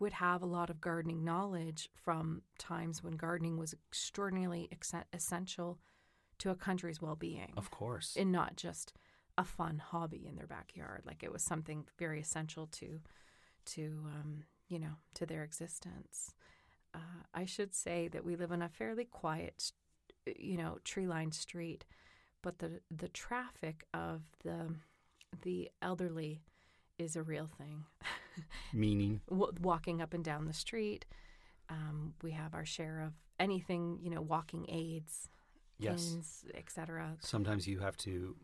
would 0.00 0.14
have 0.14 0.42
a 0.42 0.46
lot 0.46 0.70
of 0.70 0.80
gardening 0.80 1.22
knowledge 1.24 1.88
from 1.94 2.42
times 2.58 3.02
when 3.02 3.12
gardening 3.12 3.56
was 3.58 3.72
extraordinarily 3.74 4.68
ex- 4.72 4.92
essential 5.12 5.78
to 6.38 6.50
a 6.50 6.54
country's 6.56 7.00
well-being. 7.02 7.52
Of 7.56 7.70
course. 7.70 8.16
and 8.18 8.32
not 8.32 8.56
just 8.56 8.92
a 9.38 9.44
fun 9.44 9.78
hobby 9.78 10.26
in 10.26 10.36
their 10.36 10.46
backyard 10.46 11.02
like 11.06 11.22
it 11.22 11.32
was 11.32 11.42
something 11.42 11.86
very 11.98 12.20
essential 12.20 12.66
to 12.66 13.00
to 13.64 14.02
um, 14.06 14.42
you 14.68 14.78
know 14.78 14.94
to 15.14 15.24
their 15.24 15.44
existence. 15.44 16.34
Uh, 16.92 17.22
i 17.32 17.44
should 17.44 17.72
say 17.72 18.08
that 18.08 18.24
we 18.24 18.34
live 18.34 18.50
in 18.50 18.60
a 18.62 18.68
fairly 18.68 19.04
quiet 19.04 19.70
you 20.36 20.56
know 20.56 20.78
tree-lined 20.84 21.32
street 21.34 21.84
but 22.42 22.58
the 22.58 22.80
the 22.90 23.08
traffic 23.08 23.84
of 23.94 24.22
the 24.42 24.74
the 25.42 25.70
elderly 25.80 26.42
is 26.98 27.14
a 27.14 27.22
real 27.22 27.48
thing 27.56 27.84
Meaning, 28.72 29.20
w- 29.28 29.52
walking 29.60 30.00
up 30.02 30.14
and 30.14 30.24
down 30.24 30.46
the 30.46 30.52
street 30.54 31.04
um, 31.68 32.14
we 32.22 32.32
have 32.32 32.54
our 32.54 32.64
share 32.64 33.00
of 33.00 33.12
anything 33.38 33.98
you 34.02 34.10
know 34.10 34.20
walking 34.20 34.66
aids 34.68 35.28
yes. 35.78 36.10
canes 36.12 36.44
etc 36.54 37.16
Sometimes 37.20 37.66
you 37.66 37.78
have 37.80 37.96
to 37.98 38.36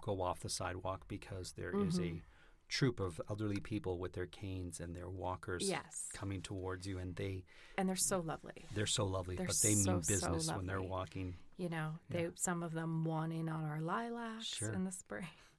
go 0.00 0.20
off 0.22 0.40
the 0.40 0.48
sidewalk 0.48 1.02
because 1.08 1.52
there 1.52 1.70
is 1.78 1.98
Mhm. 1.98 2.18
a 2.18 2.22
troop 2.68 2.98
of 2.98 3.20
elderly 3.28 3.60
people 3.60 3.98
with 3.98 4.14
their 4.14 4.26
canes 4.26 4.80
and 4.80 4.96
their 4.96 5.08
walkers 5.10 5.68
yes 5.68 6.08
coming 6.14 6.40
towards 6.40 6.86
you, 6.86 6.98
and 6.98 7.14
they 7.16 7.44
and 7.76 7.86
they're 7.88 7.94
so 7.96 8.20
lovely 8.20 8.64
they're 8.74 8.86
so 8.86 9.04
lovely, 9.04 9.36
They're 9.36 9.46
but 9.46 9.60
they 9.62 9.74
so, 9.74 9.92
mean 9.92 10.02
so 10.02 10.12
business 10.14 10.50
when 10.50 10.66
they're 10.66 10.80
walking. 10.82 11.36
You 11.58 11.68
know, 11.68 11.98
they 12.10 12.22
Yeah. 12.22 12.28
some 12.36 12.62
of 12.64 12.72
them 12.72 13.04
want 13.04 13.32
in 13.32 13.48
on 13.48 13.64
our 13.64 13.80
lilacs 13.80 14.46
Sure. 14.46 14.72
in 14.72 14.84
the 14.84 14.90
spring. 14.92 15.26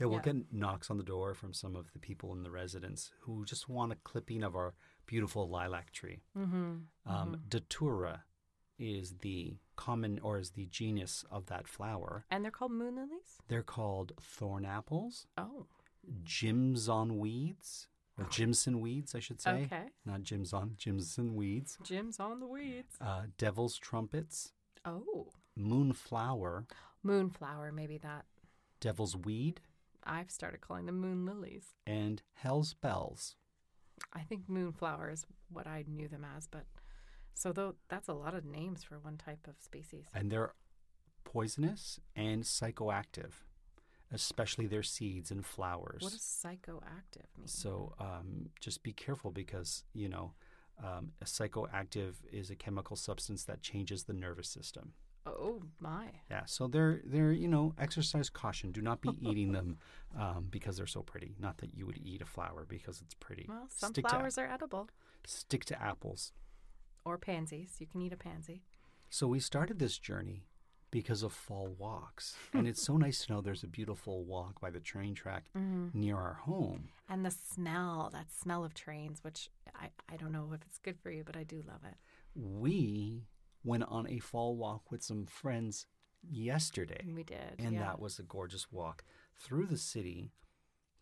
Yeah, 0.00 0.06
we'll 0.06 0.16
Yeah. 0.18 0.32
get 0.32 0.52
knocks 0.52 0.90
on 0.90 0.96
the 0.98 1.04
door 1.04 1.34
from 1.34 1.52
some 1.52 1.76
of 1.76 1.92
the 1.92 1.98
people 1.98 2.32
in 2.32 2.42
the 2.42 2.50
residence 2.50 3.12
who 3.20 3.44
just 3.44 3.68
want 3.68 3.92
a 3.92 3.96
clipping 3.96 4.42
of 4.42 4.56
our 4.56 4.74
beautiful 5.06 5.48
lilac 5.48 5.92
tree. 5.92 6.22
Mm-hmm. 6.36 6.76
Um, 7.06 7.42
Datura 7.48 8.24
is 8.78 9.18
the 9.18 9.56
common 9.76 10.18
or 10.18 10.38
is 10.38 10.50
the 10.50 10.66
genus 10.66 11.24
of 11.30 11.46
that 11.46 11.68
flower. 11.68 12.24
And 12.30 12.44
they're 12.44 12.50
called 12.50 12.72
moon 12.72 12.96
lilies? 12.96 13.38
They're 13.48 13.62
called 13.62 14.12
thorn 14.20 14.64
apples, 14.64 15.26
Oh, 15.38 15.66
Jimson 16.24 17.18
weeds, 17.18 17.86
or 18.18 18.24
Jimson 18.26 18.80
weeds, 18.80 19.14
I 19.14 19.20
should 19.20 19.40
say. 19.40 19.64
okay. 19.64 19.90
Not 20.04 20.22
Jimson, 20.24 20.74
Jimson 20.76 21.34
weeds. 21.36 21.78
Jim's 21.84 22.18
on 22.18 22.40
the 22.40 22.46
weeds. 22.46 22.96
Uh, 23.00 23.26
devil's 23.38 23.78
trumpets, 23.78 24.52
Oh, 24.84 25.28
moonflower, 25.56 26.66
moonflower, 27.02 27.70
maybe 27.72 27.98
that. 27.98 28.24
devil's 28.80 29.16
weed, 29.16 29.60
I've 30.06 30.30
started 30.30 30.60
calling 30.60 30.86
them 30.86 31.00
moon 31.00 31.26
lilies. 31.26 31.74
and 31.86 32.22
hell's 32.34 32.74
bells. 32.74 33.36
I 34.12 34.20
think 34.20 34.48
moonflower 34.48 35.10
is 35.10 35.24
what 35.50 35.66
I 35.66 35.84
knew 35.86 36.08
them 36.08 36.26
as, 36.36 36.46
but 36.46 36.64
so 37.32 37.52
though 37.52 37.76
that's 37.88 38.08
a 38.08 38.12
lot 38.12 38.34
of 38.34 38.44
names 38.44 38.82
for 38.84 38.98
one 38.98 39.16
type 39.16 39.46
of 39.48 39.54
species. 39.60 40.06
And 40.12 40.30
they're 40.30 40.52
poisonous 41.24 42.00
and 42.14 42.42
psychoactive, 42.42 43.32
especially 44.12 44.66
their 44.66 44.82
seeds 44.82 45.30
and 45.30 45.44
flowers. 45.44 46.02
What 46.02 46.12
does 46.12 46.20
psychoactive 46.22 47.26
mean? 47.38 47.46
So 47.46 47.94
um, 47.98 48.50
just 48.60 48.82
be 48.82 48.92
careful 48.92 49.30
because, 49.30 49.84
you 49.92 50.08
know, 50.08 50.34
um, 50.82 51.12
a 51.22 51.24
psychoactive 51.24 52.14
is 52.32 52.50
a 52.50 52.56
chemical 52.56 52.96
substance 52.96 53.44
that 53.44 53.62
changes 53.62 54.04
the 54.04 54.12
nervous 54.12 54.48
system. 54.48 54.92
Oh 55.26 55.62
my. 55.80 56.06
Yeah, 56.30 56.44
so 56.46 56.66
they're 56.66 57.00
they're 57.04 57.32
you 57.32 57.48
know 57.48 57.74
exercise 57.78 58.28
caution. 58.30 58.72
Do 58.72 58.80
not 58.82 59.00
be 59.00 59.10
eating 59.20 59.52
them 59.52 59.78
um, 60.18 60.46
because 60.50 60.76
they're 60.76 60.86
so 60.86 61.02
pretty. 61.02 61.34
Not 61.38 61.58
that 61.58 61.74
you 61.74 61.86
would 61.86 61.98
eat 61.98 62.22
a 62.22 62.26
flower 62.26 62.64
because 62.68 63.00
it's 63.00 63.14
pretty. 63.14 63.46
Well, 63.48 63.66
some 63.68 63.92
stick 63.92 64.08
flowers 64.08 64.38
are 64.38 64.46
edible 64.46 64.88
stick 65.26 65.64
to 65.66 65.82
apples. 65.82 66.32
or 67.04 67.16
pansies. 67.18 67.76
You 67.78 67.86
can 67.86 68.00
eat 68.02 68.12
a 68.12 68.16
pansy. 68.16 68.62
So 69.10 69.26
we 69.28 69.40
started 69.40 69.78
this 69.78 69.96
journey 69.98 70.44
because 70.90 71.22
of 71.22 71.32
fall 71.32 71.74
walks, 71.78 72.36
and 72.52 72.68
it's 72.68 72.82
so 72.82 72.96
nice 73.06 73.24
to 73.24 73.32
know 73.32 73.40
there's 73.40 73.62
a 73.64 73.66
beautiful 73.68 74.24
walk 74.24 74.60
by 74.60 74.70
the 74.70 74.80
train 74.80 75.14
track 75.14 75.44
Mm-hmm. 75.56 75.98
near 75.98 76.16
our 76.16 76.34
home. 76.44 76.88
And 77.08 77.24
the 77.24 77.30
smell, 77.30 78.10
that 78.12 78.30
smell 78.30 78.64
of 78.64 78.74
trains, 78.74 79.22
which 79.24 79.50
I, 79.74 79.88
I 80.12 80.16
don't 80.16 80.32
know 80.32 80.48
if 80.54 80.60
it's 80.62 80.78
good 80.78 80.98
for 81.02 81.10
you, 81.10 81.22
but 81.24 81.36
I 81.36 81.42
do 81.44 81.62
love 81.66 81.80
it. 81.84 81.96
We 82.34 83.26
went 83.64 83.84
on 83.84 84.08
a 84.08 84.18
fall 84.18 84.56
walk 84.56 84.90
with 84.90 85.02
some 85.02 85.26
friends 85.26 85.86
yesterday. 86.22 87.04
We 87.14 87.24
did. 87.24 87.56
And 87.58 87.74
yeah. 87.74 87.80
that 87.80 88.00
was 88.00 88.18
a 88.18 88.22
gorgeous 88.22 88.70
walk 88.70 89.04
through 89.36 89.66
the 89.66 89.78
city, 89.78 90.32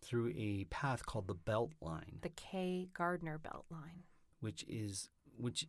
through 0.01 0.33
a 0.35 0.65
path 0.69 1.05
called 1.05 1.27
the 1.27 1.33
Belt 1.33 1.73
Line, 1.81 2.19
the 2.21 2.29
Kay 2.29 2.89
Gardner 2.93 3.37
Belt 3.37 3.65
line. 3.69 4.03
which 4.39 4.65
is 4.67 5.09
which 5.37 5.67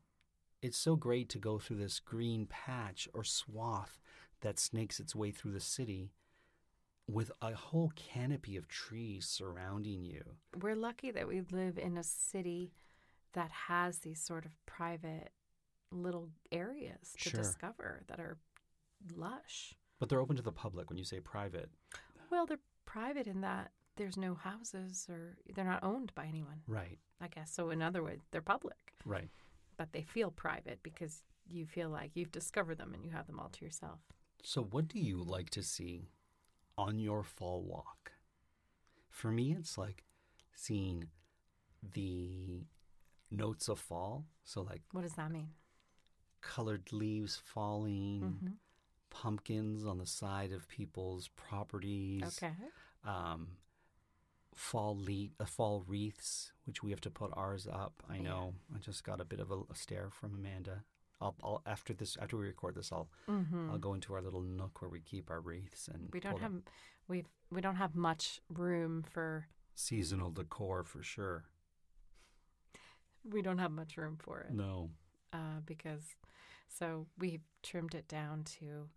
it's 0.62 0.78
so 0.78 0.96
great 0.96 1.28
to 1.30 1.38
go 1.38 1.58
through 1.58 1.76
this 1.76 2.00
green 2.00 2.46
patch 2.46 3.08
or 3.12 3.22
swath 3.22 3.98
that 4.40 4.58
snakes 4.58 4.98
its 4.98 5.14
way 5.14 5.30
through 5.30 5.52
the 5.52 5.60
city 5.60 6.12
with 7.06 7.30
a 7.42 7.54
whole 7.54 7.92
canopy 7.96 8.56
of 8.56 8.66
trees 8.66 9.26
surrounding 9.26 10.04
you. 10.04 10.22
We're 10.58 10.74
lucky 10.74 11.10
that 11.10 11.28
we 11.28 11.42
live 11.50 11.78
in 11.78 11.98
a 11.98 12.02
city 12.02 12.72
that 13.34 13.50
has 13.50 13.98
these 13.98 14.20
sort 14.20 14.46
of 14.46 14.52
private 14.64 15.30
little 15.90 16.30
areas 16.52 17.12
to 17.20 17.30
Sure. 17.30 17.40
discover 17.40 18.02
that 18.08 18.20
are 18.20 18.38
lush. 19.14 19.74
But 19.98 20.08
they're 20.08 20.20
open 20.20 20.36
to 20.36 20.42
the 20.42 20.52
public 20.52 20.88
when 20.90 20.98
you 20.98 21.04
say 21.04 21.20
private. 21.20 21.70
Well, 22.30 22.46
they're 22.46 22.58
private 22.84 23.26
in 23.26 23.40
that 23.42 23.72
there's 23.96 24.16
no 24.16 24.34
houses 24.34 25.06
or 25.08 25.36
they're 25.54 25.64
not 25.64 25.84
owned 25.84 26.12
by 26.14 26.26
anyone, 26.26 26.62
Right, 26.66 26.98
I 27.20 27.28
guess. 27.28 27.52
So, 27.52 27.70
in 27.70 27.80
other 27.80 28.02
words, 28.02 28.24
they're 28.30 28.42
public, 28.42 28.92
right. 29.04 29.28
but 29.76 29.92
they 29.92 30.02
feel 30.02 30.30
private 30.32 30.82
because 30.82 31.22
you 31.46 31.64
feel 31.66 31.90
like 31.90 32.10
you've 32.14 32.32
discovered 32.32 32.78
them 32.78 32.92
and 32.94 33.04
you 33.04 33.12
have 33.12 33.26
them 33.26 33.38
all 33.38 33.50
to 33.50 33.64
yourself. 33.64 34.00
So, 34.42 34.62
what 34.62 34.88
do 34.88 34.98
you 34.98 35.22
like 35.22 35.50
to 35.50 35.62
see 35.62 36.08
on 36.76 36.98
your 36.98 37.22
fall 37.22 37.62
walk? 37.62 38.12
For 39.08 39.30
me, 39.30 39.52
it's 39.52 39.78
like 39.78 40.04
seeing 40.54 41.04
the 41.94 42.66
notes 43.30 43.68
of 43.68 43.78
fall. 43.78 44.26
So, 44.42 44.62
like 44.62 44.82
What 44.92 45.02
does 45.02 45.14
that 45.14 45.30
mean? 45.30 45.50
Colored 46.52 46.92
leaves 46.92 47.36
falling, 47.36 48.20
Mm-hmm. 48.22 48.52
pumpkins 49.10 49.86
on 49.86 49.98
the 49.98 50.06
side 50.06 50.52
of 50.52 50.68
people's 50.68 51.28
properties, 51.36 52.22
Okay. 52.42 52.52
um, 53.04 53.56
fall 54.54 54.96
le- 55.00 55.30
uh, 55.40 55.44
fall 55.46 55.84
wreaths, 55.86 56.52
which 56.66 56.82
we 56.82 56.90
have 56.90 57.00
to 57.00 57.10
put 57.10 57.30
ours 57.34 57.66
up. 57.66 58.02
I 58.08 58.16
Yeah. 58.16 58.22
know. 58.22 58.54
I 58.74 58.78
just 58.78 59.04
got 59.04 59.20
a 59.20 59.24
bit 59.24 59.40
of 59.40 59.50
a, 59.50 59.60
a 59.70 59.74
stare 59.74 60.10
from 60.10 60.34
Amanda. 60.34 60.84
I'll, 61.20 61.36
I'll 61.42 61.62
after 61.64 61.94
this 61.94 62.16
after 62.20 62.36
we 62.36 62.46
record 62.46 62.74
this, 62.74 62.92
I'll 62.92 63.08
Mm-hmm. 63.28 63.70
I'll 63.70 63.78
go 63.78 63.94
into 63.94 64.12
our 64.14 64.20
little 64.22 64.42
nook 64.42 64.82
where 64.82 64.90
we 64.90 65.00
keep 65.00 65.30
our 65.30 65.40
wreaths 65.40 65.88
and 65.88 66.08
We 66.12 66.20
don't 66.20 66.40
them. 66.40 66.42
have 66.42 66.74
we've 67.08 67.28
we 67.50 67.60
don't 67.60 67.76
have 67.76 67.94
much 67.94 68.40
room 68.52 69.02
for 69.02 69.46
seasonal 69.76 70.30
decor 70.30 70.82
for 70.84 71.02
sure. 71.02 71.44
we 73.24 73.42
don't 73.42 73.58
have 73.58 73.70
much 73.72 73.96
room 73.96 74.16
for 74.20 74.40
it. 74.40 74.52
No, 74.52 74.90
uh, 75.34 75.60
because 75.66 76.14
so 76.68 77.06
we've 77.18 77.42
trimmed 77.62 77.94
it 77.94 78.08
down 78.08 78.44
to 78.60 78.88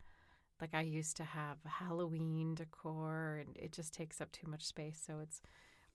like 0.62 0.73
I 0.73 0.82
used 0.82 1.17
to 1.17 1.23
have 1.23 1.58
Halloween 1.65 2.56
decor, 2.56 3.43
and 3.45 3.56
it 3.58 3.71
just 3.71 3.93
takes 3.93 4.21
up 4.21 4.32
too 4.32 4.47
much 4.50 4.63
space. 4.63 5.00
So 5.06 5.19
it's 5.21 5.41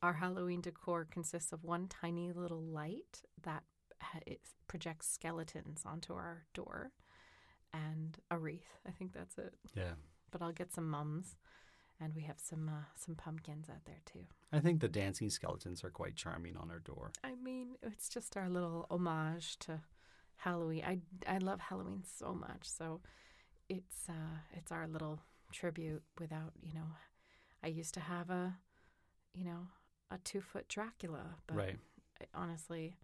our 0.02 0.12
Halloween 0.12 0.60
decor 0.60 1.06
consists 1.10 1.52
of 1.52 1.64
one 1.64 1.88
tiny 1.88 2.32
little 2.32 2.62
light 2.62 3.22
that 3.42 3.62
it 4.26 4.40
projects 4.68 5.08
skeletons 5.08 5.82
onto 5.86 6.12
our 6.12 6.44
door, 6.54 6.92
and 7.72 8.18
a 8.30 8.38
wreath. 8.38 8.78
I 8.86 8.90
think 8.90 9.12
that's 9.12 9.38
it. 9.38 9.54
yeah. 9.74 9.94
But 10.30 10.42
I'll 10.42 10.52
get 10.52 10.72
some 10.72 10.88
mums, 10.88 11.36
and 12.00 12.14
we 12.14 12.22
have 12.22 12.38
some 12.38 12.68
uh, 12.68 12.84
some 12.96 13.14
pumpkins 13.16 13.68
out 13.68 13.84
there 13.84 14.00
too. 14.06 14.26
I 14.52 14.60
think 14.60 14.80
the 14.80 14.88
dancing 14.88 15.28
skeletons 15.30 15.82
are 15.84 15.90
quite 15.90 16.14
charming 16.14 16.56
on 16.56 16.70
our 16.70 16.78
door. 16.78 17.10
I 17.24 17.34
mean, 17.34 17.74
it's 17.82 18.08
just 18.08 18.36
our 18.36 18.48
little 18.48 18.86
homage 18.90 19.58
to 19.60 19.80
Halloween. 20.44 20.82
I 20.84 20.98
I 21.26 21.38
love 21.38 21.60
Halloween 21.60 22.02
so 22.18 22.34
much. 22.34 22.62
So 22.64 23.00
it's 23.68 24.08
uh 24.08 24.38
it's 24.58 24.72
our 24.72 24.86
little 24.88 25.20
tribute 25.52 26.02
without, 26.18 26.52
you 26.62 26.74
know, 26.74 26.88
I 27.62 27.68
used 27.68 27.94
to 27.94 28.00
have 28.00 28.30
a 28.30 28.56
you 29.34 29.44
know, 29.44 29.68
a 30.10 30.18
2-foot 30.18 30.68
Dracula, 30.68 31.24
but 31.46 31.56
right. 31.56 31.78
I, 32.20 32.24
honestly, 32.34 32.96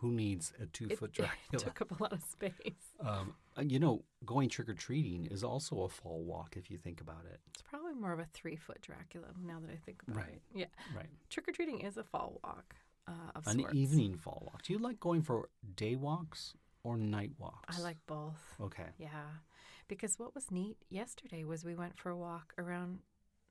Who 0.00 0.10
needs 0.10 0.52
a 0.62 0.66
two 0.66 0.88
foot 0.88 1.12
it 1.18 1.28
took 1.58 1.80
up 1.82 1.90
a 1.98 2.02
lot 2.02 2.12
of 2.12 2.22
space. 2.22 2.94
Um, 3.00 3.34
and 3.56 3.70
you 3.72 3.78
know, 3.78 4.04
going 4.24 4.48
trick 4.48 4.68
or 4.68 4.74
treating 4.74 5.26
is 5.26 5.42
also 5.44 5.82
a 5.82 5.88
fall 5.88 6.22
walk 6.24 6.56
if 6.56 6.70
you 6.70 6.78
think 6.78 7.00
about 7.02 7.24
it. 7.30 7.40
It's 7.52 7.62
probably 7.62 7.94
more 7.94 8.12
of 8.12 8.20
a 8.20 8.26
3-foot 8.34 8.80
Dracula 8.80 9.26
now 9.44 9.58
that 9.60 9.70
I 9.70 9.78
think 9.84 10.02
about 10.06 10.16
Right. 10.18 10.28
it. 10.34 10.42
Yeah. 10.62 10.66
Right. 10.96 11.10
Trick 11.28 11.48
or 11.48 11.52
treating 11.52 11.80
is 11.80 11.96
a 11.98 12.04
fall 12.04 12.40
walk 12.42 12.74
uh, 13.06 13.30
of 13.34 13.46
An 13.46 13.58
sorts. 13.60 13.74
evening 13.74 14.16
fall 14.16 14.42
walk. 14.46 14.62
Do 14.62 14.72
you 14.72 14.78
like 14.78 14.98
going 15.00 15.22
for 15.22 15.48
day 15.76 15.94
walks 15.96 16.54
or 16.86 16.96
night 16.96 17.32
walks? 17.36 17.76
I 17.76 17.82
like 17.82 17.98
both. 18.06 18.40
Okay. 18.60 18.90
Yeah, 18.96 19.40
because 19.88 20.18
what 20.18 20.34
was 20.34 20.50
neat 20.52 20.76
yesterday 20.88 21.42
was 21.42 21.64
we 21.64 21.74
went 21.74 21.98
for 21.98 22.10
a 22.10 22.16
walk 22.16 22.54
around, 22.58 23.00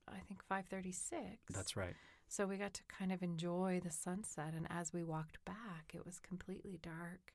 I 0.07 0.19
think 0.27 0.41
five 0.47 0.65
thirty 0.67 0.93
six. 0.93 1.37
That's 1.49 1.75
right. 1.75 1.95
So 2.27 2.47
we 2.47 2.57
got 2.57 2.73
to 2.75 2.83
kind 2.87 3.11
of 3.11 3.21
enjoy 3.21 3.81
the 3.83 3.91
sunset, 3.91 4.53
and 4.55 4.67
as 4.69 4.93
we 4.93 5.03
walked 5.03 5.43
back, 5.45 5.91
it 5.93 6.05
was 6.05 6.19
completely 6.19 6.79
dark, 6.81 7.33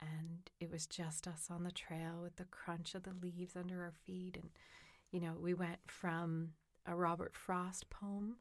and 0.00 0.50
it 0.58 0.70
was 0.70 0.86
just 0.86 1.26
us 1.28 1.46
on 1.48 1.62
the 1.62 1.70
trail 1.70 2.18
with 2.20 2.36
the 2.36 2.44
crunch 2.44 2.94
of 2.94 3.04
the 3.04 3.14
leaves 3.22 3.54
under 3.56 3.82
our 3.82 3.94
feet, 4.04 4.36
and 4.36 4.50
you 5.12 5.20
know 5.20 5.34
we 5.40 5.54
went 5.54 5.78
from 5.86 6.50
a 6.86 6.94
Robert 6.96 7.36
Frost 7.36 7.88
poem 7.88 8.36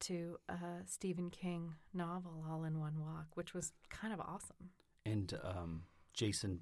to 0.00 0.38
a 0.48 0.58
Stephen 0.86 1.30
King 1.30 1.74
novel 1.92 2.44
all 2.48 2.62
in 2.62 2.78
one 2.78 3.00
walk, 3.00 3.26
which 3.34 3.54
was 3.54 3.72
kind 3.90 4.14
of 4.14 4.20
awesome. 4.20 4.70
And 5.04 5.36
um, 5.42 5.82
Jason, 6.18 6.60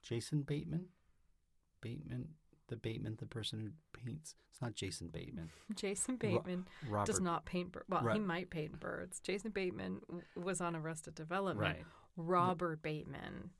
Jason 0.00 0.42
Bateman, 0.42 0.86
Bateman, 1.80 2.28
the 2.68 2.76
Bateman, 2.76 3.16
the 3.18 3.26
person 3.26 3.58
who 3.58 3.70
paints. 4.04 4.36
It's 4.48 4.62
not 4.62 4.74
Jason 4.76 5.08
Bateman. 5.08 5.50
Jason 5.74 6.14
Ro- 6.14 6.30
Bateman. 6.30 6.66
Robert. 6.88 7.06
does 7.06 7.20
not 7.20 7.44
paint 7.44 7.72
birds. 7.72 7.86
Well, 7.88 8.06
he 8.12 8.20
might 8.20 8.48
paint 8.50 8.78
birds. 8.78 9.18
Jason 9.20 9.50
Bateman 9.50 10.00
w- 10.06 10.22
was 10.36 10.60
on 10.60 10.76
Arrested 10.76 11.16
Development. 11.16 11.58
Right. 11.78 11.84
Robert 12.16 12.80
Bateman. 12.80 13.50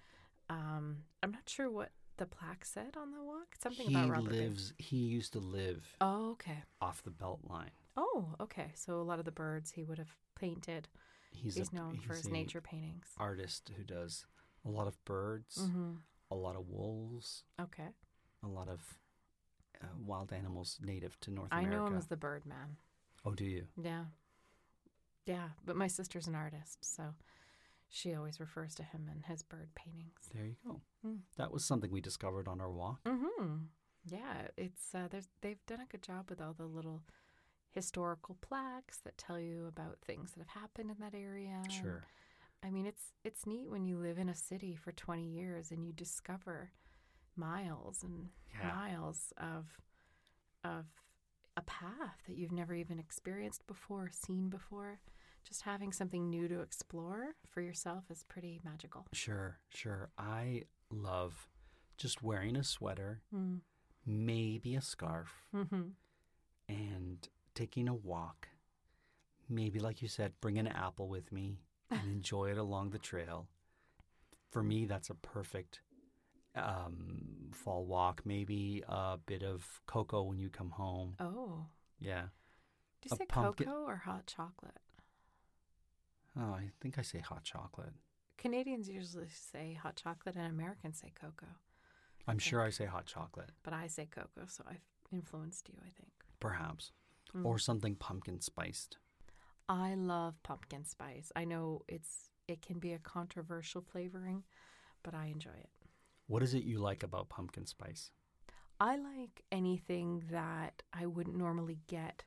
Um, 0.49 0.99
I'm 1.25 1.33
not 1.33 1.49
sure 1.49 1.69
what 1.69 1.91
the 2.17 2.27
plaque 2.27 2.65
said 2.65 2.97
on 2.97 3.11
the 3.11 3.23
walk. 3.23 3.57
Something 3.61 3.89
he 3.89 3.95
about 3.95 4.11
Robert 4.11 4.33
lives. 4.33 4.75
He 4.79 4.97
used 4.99 5.33
to 5.33 5.41
live 5.41 5.89
Oh, 6.01 6.31
okay. 6.33 6.63
off 6.81 7.03
the 7.03 7.11
belt 7.11 7.41
line. 7.49 7.71
Oh, 7.97 8.29
okay. 8.41 8.71
So 8.75 9.01
a 9.01 9.03
lot 9.03 9.19
of 9.19 9.25
the 9.25 9.33
birds 9.33 9.73
he 9.73 9.83
would 9.83 9.99
have 9.99 10.15
painted. 10.39 10.87
He's, 11.33 11.57
He's, 11.57 11.73
a, 11.73 11.75
known 11.75 11.99
for 11.99 12.15
his 12.15 12.29
nature 12.29 12.61
paintings. 12.61 13.07
artist 13.19 13.71
who 13.77 13.83
does 13.85 14.25
a 14.65 14.69
lot 14.71 14.87
of 14.87 15.03
birds, 15.05 15.57
Mm-hmm. 15.59 15.93
a 16.31 16.35
lot 16.35 16.57
of 16.57 16.69
wolves, 16.69 17.45
Okay. 17.61 17.89
a 18.43 18.49
lot 18.49 18.69
of 18.69 18.81
uh, 19.83 19.87
wild 20.05 20.33
animals 20.33 20.79
native 20.83 21.19
to 21.21 21.31
North 21.31 21.49
I 21.53 21.61
America. 21.61 21.77
know 21.81 21.87
him 21.87 21.97
as 21.97 22.07
the 22.09 22.17
Birdman. 22.17 22.77
Oh, 23.25 23.33
do 23.35 23.45
you? 23.45 23.67
Yeah. 23.83 24.05
Yeah, 25.27 25.51
but 25.65 25.77
my 25.77 25.87
sister's 25.87 26.27
an 26.27 26.35
artist, 26.35 26.79
so 26.85 27.15
she 27.89 28.15
always 28.15 28.41
refers 28.41 28.75
to 28.77 28.83
him 28.83 29.09
in 29.15 29.23
his 29.23 29.43
bird 29.43 29.71
paintings. 29.75 30.29
There 30.35 30.45
you 30.47 30.57
go. 30.67 30.81
Mm. 31.07 31.19
That 31.37 31.53
was 31.53 31.65
something 31.67 31.91
we 31.91 32.01
discovered 32.01 32.49
on 32.49 32.61
our 32.61 32.71
walk. 32.71 33.03
Mhm. 33.05 33.67
Yeah, 34.07 34.49
it's 34.57 34.95
uh 34.95 35.09
they've 35.43 35.65
done 35.67 35.81
a 35.81 35.87
good 35.87 36.03
job 36.03 36.31
with 36.31 36.41
all 36.41 36.55
the 36.55 36.65
little 36.67 37.03
historical 37.71 38.37
plaques 38.41 38.99
that 39.05 39.19
tell 39.19 39.39
you 39.39 39.67
about 39.67 39.99
things 40.01 40.33
that 40.33 40.41
have 40.49 40.63
happened 40.63 40.91
in 40.91 40.97
that 41.01 41.15
area. 41.15 41.61
and 41.63 41.73
Sure. 41.73 42.03
I 42.63 42.71
mean, 42.71 42.87
it's 42.87 43.13
it's 43.25 43.47
neat 43.47 43.71
when 43.71 43.85
you 43.85 43.97
live 43.99 44.19
in 44.19 44.29
a 44.29 44.35
city 44.35 44.75
for 44.77 44.93
20 44.93 45.23
years 45.25 45.71
and 45.71 45.85
you 45.85 45.93
discover 45.93 46.71
miles 47.37 48.03
and 48.03 48.29
Yeah. 48.61 48.69
miles 48.69 49.33
of 49.39 49.67
of 50.65 50.87
a 51.57 51.63
path 51.63 52.19
that 52.27 52.37
you've 52.37 52.53
never 52.53 52.75
even 52.75 52.99
experienced 52.99 53.67
before, 53.67 54.11
seen 54.13 54.49
before. 54.49 55.01
Just 55.43 55.63
having 55.63 55.91
something 55.91 56.29
new 56.29 56.49
to 56.49 56.61
explore 56.61 57.35
for 57.47 57.61
yourself 57.63 58.05
is 58.11 58.25
pretty 58.25 58.61
magical. 58.63 59.07
Sure, 59.13 59.59
sure. 59.71 60.11
I 60.19 60.65
love 60.91 61.49
just 61.97 62.23
wearing 62.23 62.57
a 62.57 62.65
sweater, 62.65 63.23
Mm. 63.35 63.61
maybe 64.05 64.75
a 64.75 64.81
scarf, 64.83 65.47
hmm 65.51 65.91
and 66.69 67.29
taking 67.55 67.89
a 67.89 67.95
walk. 67.95 68.49
Maybe, 69.49 69.81
like 69.81 70.03
you 70.03 70.09
said, 70.09 70.41
bring 70.41 70.59
an 70.59 70.69
apple 70.69 71.09
with 71.09 71.33
me 71.33 71.59
and 71.91 72.01
enjoy 72.11 72.51
it 72.51 72.59
along 72.59 72.91
the 72.91 72.99
trail. 72.99 73.49
For 74.51 74.63
me, 74.63 74.85
that's 74.87 75.11
a 75.11 75.15
perfect 75.15 75.81
um, 76.57 77.51
fall 77.53 77.85
walk. 77.85 78.23
Maybe 78.25 78.83
a 78.89 79.19
bit 79.25 79.43
of 79.43 79.81
cocoa 79.87 80.23
when 80.23 80.39
you 80.39 80.49
come 80.51 80.71
home. 80.71 81.15
Oh, 81.21 81.67
Yeah. 81.99 82.23
do 83.03 83.09
you 83.11 83.15
A 83.15 83.17
say 83.17 83.27
pumpkin- 83.27 83.67
cocoa 83.67 83.85
or 83.87 83.97
hot 83.97 84.27
chocolate? 84.27 84.79
Oh, 86.39 86.53
I 86.53 86.71
think 86.81 86.99
I 86.99 87.03
say 87.03 87.19
hot 87.21 87.43
chocolate. 87.45 87.93
Canadians 88.39 88.89
usually 88.89 89.29
say 89.29 89.75
hot 89.75 89.97
chocolate 89.97 90.37
and 90.37 90.47
Americans 90.47 90.99
say 91.01 91.13
cocoa, 91.21 91.57
I'm 92.27 92.39
sure 92.39 92.63
I 92.63 92.71
say 92.71 92.87
hot 92.87 93.07
chocolate, 93.07 93.51
but 93.63 93.73
I 93.75 93.87
say 93.89 94.07
cocoa, 94.07 94.47
so 94.47 94.65
I've 94.69 94.85
influenced 95.13 95.69
you, 95.69 95.75
I 95.81 95.91
think. 95.91 96.13
perhaps, 96.39 96.93
Mm. 97.35 97.45
or 97.45 97.59
something 97.59 97.95
pumpkin 97.97 98.41
spiced. 98.41 98.97
I 99.71 99.95
love 99.95 100.35
pumpkin 100.43 100.85
spice. 100.85 101.31
I 101.37 101.45
know 101.45 101.83
it's 101.89 102.29
it 102.49 102.61
can 102.61 102.81
be 102.81 102.93
a 102.93 102.99
controversial 102.99 103.81
flavoring, 103.81 104.43
but 105.05 105.15
I 105.15 105.27
enjoy 105.27 105.51
it. 105.53 105.71
What 106.27 106.43
is 106.43 106.55
it 106.55 106.65
you 106.65 106.81
like 106.81 107.05
about 107.05 107.29
pumpkin 107.29 107.67
spice? 107.67 108.11
I 108.81 108.97
like 108.97 109.45
anything 109.53 110.25
that 110.33 110.83
I 110.93 111.07
wouldn't 111.07 111.37
normally 111.37 111.79
get 111.87 112.25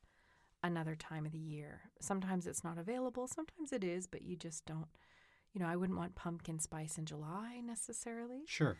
another 0.63 0.95
time 0.95 1.25
of 1.25 1.33
the 1.33 1.37
year. 1.37 1.81
Sometimes 1.99 2.47
it's 2.47 2.63
not 2.63 2.77
available, 2.77 3.27
sometimes 3.27 3.73
it 3.73 3.83
is, 3.83 4.07
but 4.07 4.21
you 4.21 4.37
just 4.37 4.65
don't 4.65 4.87
you 5.53 5.61
know, 5.61 5.67
I 5.67 5.75
wouldn't 5.75 5.99
want 5.99 6.15
pumpkin 6.15 6.59
spice 6.59 6.97
in 6.97 7.05
July 7.05 7.61
necessarily. 7.63 8.43
Sure. 8.47 8.77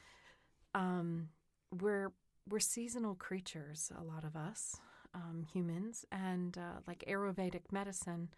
um, 0.73 1.30
we're 1.71 2.13
we're 2.49 2.60
seasonal 2.60 3.15
creatures, 3.15 3.91
a 3.97 4.04
lot 4.04 4.23
of 4.23 4.36
us 4.38 4.78
um, 5.13 5.43
humans, 5.52 6.06
and 6.12 6.58
uh, 6.58 6.80
like 6.88 7.04
Ayurvedic 7.08 7.71
medicine 7.71 8.30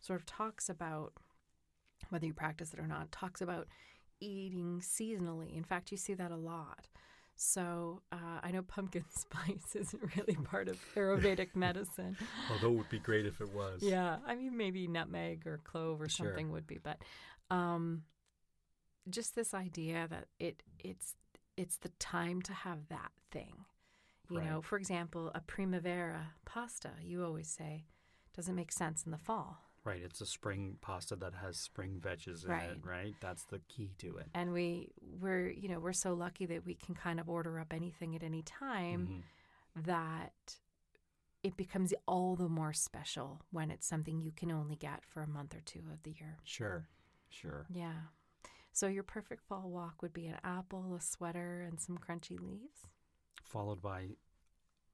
sort 0.00 0.20
of 0.20 0.26
talks 0.26 0.68
about 0.68 1.12
whether 2.10 2.26
you 2.26 2.34
practice 2.34 2.72
it 2.74 2.80
or 2.80 2.86
not. 2.86 3.10
Talks 3.12 3.40
about 3.40 3.66
eating 4.20 4.80
seasonally. 4.80 5.56
In 5.56 5.64
fact, 5.64 5.90
you 5.90 5.96
see 5.96 6.14
that 6.14 6.30
a 6.30 6.36
lot. 6.36 6.88
So 7.36 8.02
uh, 8.12 8.38
I 8.42 8.50
know 8.52 8.62
pumpkin 8.62 9.04
spice 9.14 9.74
isn't 9.74 10.16
really 10.16 10.36
part 10.44 10.68
of 10.68 10.78
Ayurvedic 10.94 11.48
medicine. 11.54 12.16
Although 12.52 12.74
it 12.74 12.76
would 12.78 12.88
be 12.90 12.98
great 13.00 13.26
if 13.26 13.40
it 13.40 13.52
was. 13.52 13.82
Yeah, 13.82 14.18
I 14.26 14.34
mean 14.34 14.56
maybe 14.56 14.86
nutmeg 14.86 15.46
or 15.46 15.58
clove 15.64 16.00
or 16.00 16.08
Sure. 16.08 16.28
something 16.28 16.50
would 16.52 16.66
be, 16.66 16.78
but 16.82 16.98
um, 17.50 18.02
just 19.10 19.34
this 19.34 19.52
idea 19.52 20.06
that 20.10 20.26
it 20.38 20.62
it's 20.78 21.14
it's 21.56 21.76
the 21.78 21.90
time 22.00 22.40
to 22.42 22.52
have 22.52 22.88
that 22.88 23.10
thing. 23.30 23.64
You 24.34 24.50
know, 24.50 24.62
for 24.62 24.76
example, 24.78 25.30
a 25.34 25.40
primavera 25.40 26.32
pasta, 26.44 26.90
you 27.02 27.24
always 27.24 27.48
say, 27.48 27.84
doesn't 28.34 28.54
make 28.54 28.72
sense 28.72 29.04
in 29.04 29.12
the 29.12 29.18
fall. 29.18 29.58
Right. 29.84 30.00
It's 30.02 30.20
a 30.22 30.26
spring 30.26 30.78
pasta 30.80 31.14
that 31.16 31.34
has 31.34 31.58
spring 31.58 32.00
veggies 32.00 32.44
in 32.44 32.50
Right. 32.50 32.70
it, 32.70 32.78
right? 32.84 33.14
That's 33.20 33.44
the 33.44 33.60
key 33.68 33.90
to 33.98 34.16
it. 34.16 34.28
And 34.34 34.52
we 34.52 34.88
we're 35.20 35.48
you 35.50 35.68
know 35.68 35.78
we're 35.78 35.92
so 35.92 36.14
lucky 36.14 36.46
that 36.46 36.64
we 36.64 36.74
can 36.74 36.94
kind 36.94 37.20
of 37.20 37.28
order 37.28 37.60
up 37.60 37.72
anything 37.72 38.16
at 38.16 38.22
any 38.22 38.42
time 38.42 39.06
Mhm. 39.76 39.84
that 39.84 40.58
it 41.42 41.56
becomes 41.58 41.92
all 42.08 42.34
the 42.36 42.48
more 42.48 42.72
special 42.72 43.42
when 43.50 43.70
it's 43.70 43.86
something 43.86 44.22
you 44.22 44.32
can 44.32 44.50
only 44.50 44.76
get 44.76 45.04
for 45.04 45.22
a 45.22 45.26
month 45.28 45.54
or 45.54 45.60
two 45.60 45.82
of 45.92 46.02
the 46.02 46.12
year. 46.12 46.38
Sure. 46.44 46.88
Sure. 47.28 47.66
Yeah. 47.68 48.06
So 48.72 48.86
your 48.86 49.02
perfect 49.02 49.42
fall 49.42 49.68
walk 49.70 50.00
would 50.00 50.14
be 50.14 50.26
an 50.26 50.40
apple, 50.42 50.94
a 50.94 51.00
sweater, 51.02 51.60
and 51.60 51.78
some 51.78 51.98
crunchy 51.98 52.40
leaves. 52.40 52.86
Followed 53.42 53.82
by 53.82 54.16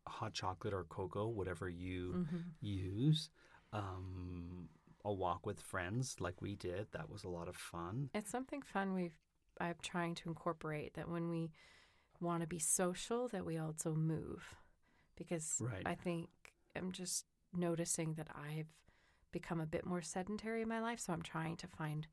hot 0.08 0.32
chocolate 0.32 0.74
or 0.74 0.84
cocoa, 0.84 1.28
whatever 1.28 1.68
you 1.68 2.14
Mm-hmm. 2.16 2.38
use. 2.60 3.30
Um, 3.72 4.68
a 5.04 5.12
walk 5.12 5.46
with 5.46 5.60
friends 5.60 6.16
like 6.20 6.42
we 6.42 6.54
did. 6.56 6.88
That 6.92 7.08
was 7.10 7.24
a 7.24 7.28
lot 7.28 7.48
of 7.48 7.56
fun. 7.56 8.10
It's 8.14 8.30
something 8.30 8.62
fun 8.62 8.94
we've 8.94 9.14
I'm 9.60 9.74
trying 9.82 10.14
to 10.16 10.28
incorporate 10.28 10.94
that 10.94 11.08
when 11.08 11.28
we 11.28 11.50
want 12.20 12.40
to 12.42 12.46
be 12.46 12.58
social 12.58 13.28
that 13.28 13.44
we 13.44 13.58
also 13.58 13.94
move. 13.94 14.42
Because 15.16 15.60
Right. 15.60 15.82
I 15.86 15.94
think 15.94 16.28
I'm 16.76 16.92
just 16.92 17.26
noticing 17.54 18.14
that 18.14 18.28
I've 18.34 18.68
become 19.32 19.60
a 19.60 19.66
bit 19.66 19.86
more 19.86 20.02
sedentary 20.02 20.62
in 20.62 20.68
my 20.68 20.80
life, 20.80 20.98
so 21.00 21.12
I'm 21.12 21.22
trying 21.22 21.56
to 21.58 21.66
find 21.66 22.06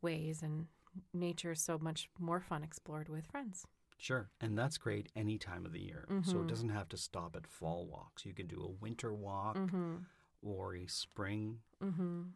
ways 0.00 0.42
and 0.42 0.66
nature 1.14 1.52
is 1.52 1.62
so 1.62 1.78
much 1.78 2.08
more 2.18 2.40
fun 2.40 2.62
explored 2.62 3.08
with 3.08 3.26
friends. 3.26 3.66
Sure. 4.02 4.28
And 4.40 4.58
that's 4.58 4.78
great 4.78 5.12
any 5.14 5.38
time 5.38 5.64
of 5.64 5.70
the 5.72 5.80
year. 5.80 6.06
So 6.24 6.38
Mhm. 6.38 6.42
it 6.42 6.48
doesn't 6.48 6.70
have 6.70 6.88
to 6.88 6.96
stop 6.96 7.36
at 7.36 7.46
fall 7.46 7.86
walks. 7.86 8.26
You 8.26 8.34
can 8.34 8.48
do 8.48 8.60
a 8.60 8.68
winter 8.68 9.14
walk 9.14 9.56
Mhm. 9.56 10.06
or 10.42 10.74
a 10.74 10.88
spring 10.88 11.62
Mhm. 11.80 12.32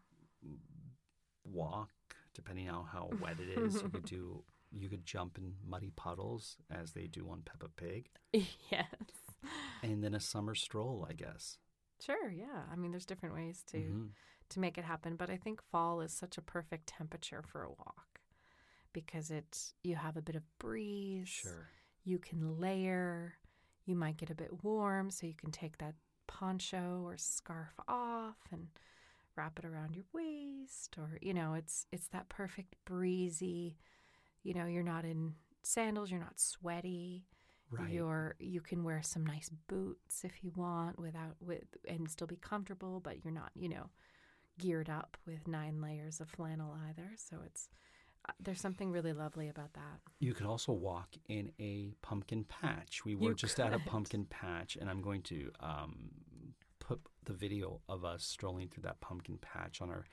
walk, 1.45 1.91
depending 2.35 2.69
on 2.71 2.87
how 2.87 3.09
wet 3.21 3.41
it 3.41 3.49
is. 3.49 3.83
you 3.83 3.89
could 3.89 4.05
do 4.05 4.45
you 4.71 4.89
could 4.89 5.05
jump 5.05 5.39
in 5.39 5.57
muddy 5.65 5.91
puddles 5.97 6.57
as 6.71 6.93
they 6.93 7.09
do 7.09 7.29
on 7.31 7.43
Peppa 7.43 7.69
Pig. 7.69 8.11
yes. 8.71 8.87
And 9.83 10.05
then 10.05 10.15
a 10.15 10.21
summer 10.21 10.55
stroll, 10.55 11.05
I 11.09 11.15
guess. 11.15 11.59
Sure, 12.01 12.31
yeah. 12.31 12.65
I 12.71 12.77
mean 12.77 12.93
there's 12.93 13.07
different 13.07 13.35
ways 13.35 13.65
to 13.69 13.79
Mhm. 13.79 14.11
to 14.51 14.61
make 14.61 14.79
it 14.79 14.85
happen. 14.85 15.17
But 15.17 15.31
I 15.31 15.37
think 15.37 15.61
fall 15.63 16.01
is 16.01 16.13
such 16.13 16.39
a 16.39 16.43
perfect 16.43 16.87
temperature 16.87 17.43
for 17.43 17.65
a 17.65 17.71
walk 17.71 18.16
because 18.97 19.31
it's 19.31 19.75
you 19.85 19.95
have 19.95 20.17
a 20.17 20.23
bit 20.23 20.37
of 20.37 20.43
breeze. 20.59 21.29
Sure. 21.29 21.69
You 22.03 22.19
can 22.19 22.59
layer. 22.59 23.35
You 23.85 23.95
might 23.95 24.17
get 24.17 24.31
a 24.31 24.35
bit 24.35 24.65
warm, 24.65 25.11
so 25.11 25.27
you 25.27 25.35
can 25.35 25.51
take 25.51 25.77
that 25.79 25.95
poncho 26.27 27.03
or 27.05 27.19
scarf 27.19 27.75
off 27.87 28.39
and 28.51 28.69
wrap 29.37 29.59
it 29.59 29.67
around 29.67 29.95
your 29.95 30.07
waist. 30.15 30.97
Or 30.99 31.19
you 31.21 31.35
know, 31.35 31.53
it's 31.53 31.87
it's 31.93 32.09
that 32.09 32.31
perfect 32.31 32.75
breezy. 32.87 33.77
You 34.43 34.55
know, 34.55 34.65
you're 34.65 34.83
not 34.83 35.05
in 35.05 35.35
sandals. 35.63 36.11
You're 36.11 36.19
not 36.21 36.41
sweaty. 36.41 37.27
Right. 37.71 37.91
You're 37.93 38.37
you 38.39 38.63
can 38.63 38.83
wear 38.83 39.03
some 39.03 39.27
nice 39.27 39.51
boots 39.69 40.25
if 40.25 40.43
you 40.43 40.53
want 40.57 40.99
without 40.99 41.37
with 41.39 41.65
and 41.87 42.11
still 42.11 42.27
be 42.27 42.37
comfortable, 42.37 42.99
but 43.01 43.23
you're 43.23 43.35
not 43.35 43.51
you 43.55 43.69
know 43.69 43.91
geared 44.59 44.89
up 44.89 45.19
with 45.27 45.47
nine 45.47 45.83
layers 45.83 46.19
of 46.19 46.31
flannel 46.31 46.75
either. 46.89 47.11
So 47.17 47.41
it's 47.45 47.69
there's 48.41 48.61
something 48.61 48.91
really 48.93 49.13
lovely 49.13 49.49
about 49.49 49.73
that. 49.75 50.01
You 50.19 50.35
could 50.35 50.47
also 50.47 50.73
walk 50.73 51.09
in 51.29 51.53
a 51.61 51.95
pumpkin 52.03 52.45
patch. 52.45 53.05
We 53.05 53.15
were 53.15 53.31
You 53.31 53.35
just 53.35 53.61
at 53.61 53.73
a 53.73 53.79
pumpkin 53.81 54.25
patch, 54.27 54.77
and 54.81 54.89
I'm 54.91 55.01
going 55.01 55.23
to 55.23 55.51
um, 55.61 56.11
put 56.81 57.01
the 57.25 57.33
video 57.33 57.81
of 57.89 58.05
us 58.05 58.25
strolling 58.25 58.69
through 58.69 58.83
that 58.85 59.01
pumpkin 59.01 59.39
patch 59.39 59.81
on 59.81 59.91
our 59.91 60.05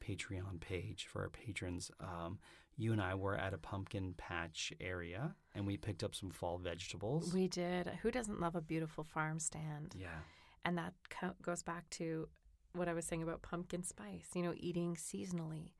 Patreon 0.00 0.60
page 0.60 1.06
for 1.10 1.22
our 1.22 1.28
patrons. 1.28 1.90
Um, 2.00 2.38
you 2.76 2.92
and 2.92 3.02
I 3.02 3.14
were 3.16 3.36
at 3.36 3.52
a 3.52 3.58
pumpkin 3.58 4.14
patch 4.16 4.72
area, 4.80 5.34
and 5.54 5.66
we 5.66 5.76
picked 5.76 6.04
up 6.04 6.14
some 6.14 6.30
fall 6.30 6.58
vegetables. 6.58 7.34
We 7.34 7.48
did. 7.48 7.86
Who 8.02 8.10
doesn't 8.10 8.40
love 8.40 8.54
a 8.54 8.60
beautiful 8.60 9.02
farm 9.04 9.40
stand? 9.40 9.94
yeah, 9.98 10.20
And 10.64 10.78
that 10.78 10.94
co- 11.10 11.34
goes 11.42 11.62
back 11.62 11.90
to 11.90 12.28
what 12.74 12.88
I 12.88 12.94
was 12.94 13.04
saying 13.04 13.22
about 13.24 13.42
pumpkin 13.42 13.82
spice. 13.82 14.28
You 14.34 14.42
know, 14.42 14.54
eating 14.56 14.94
seasonally. 14.94 15.72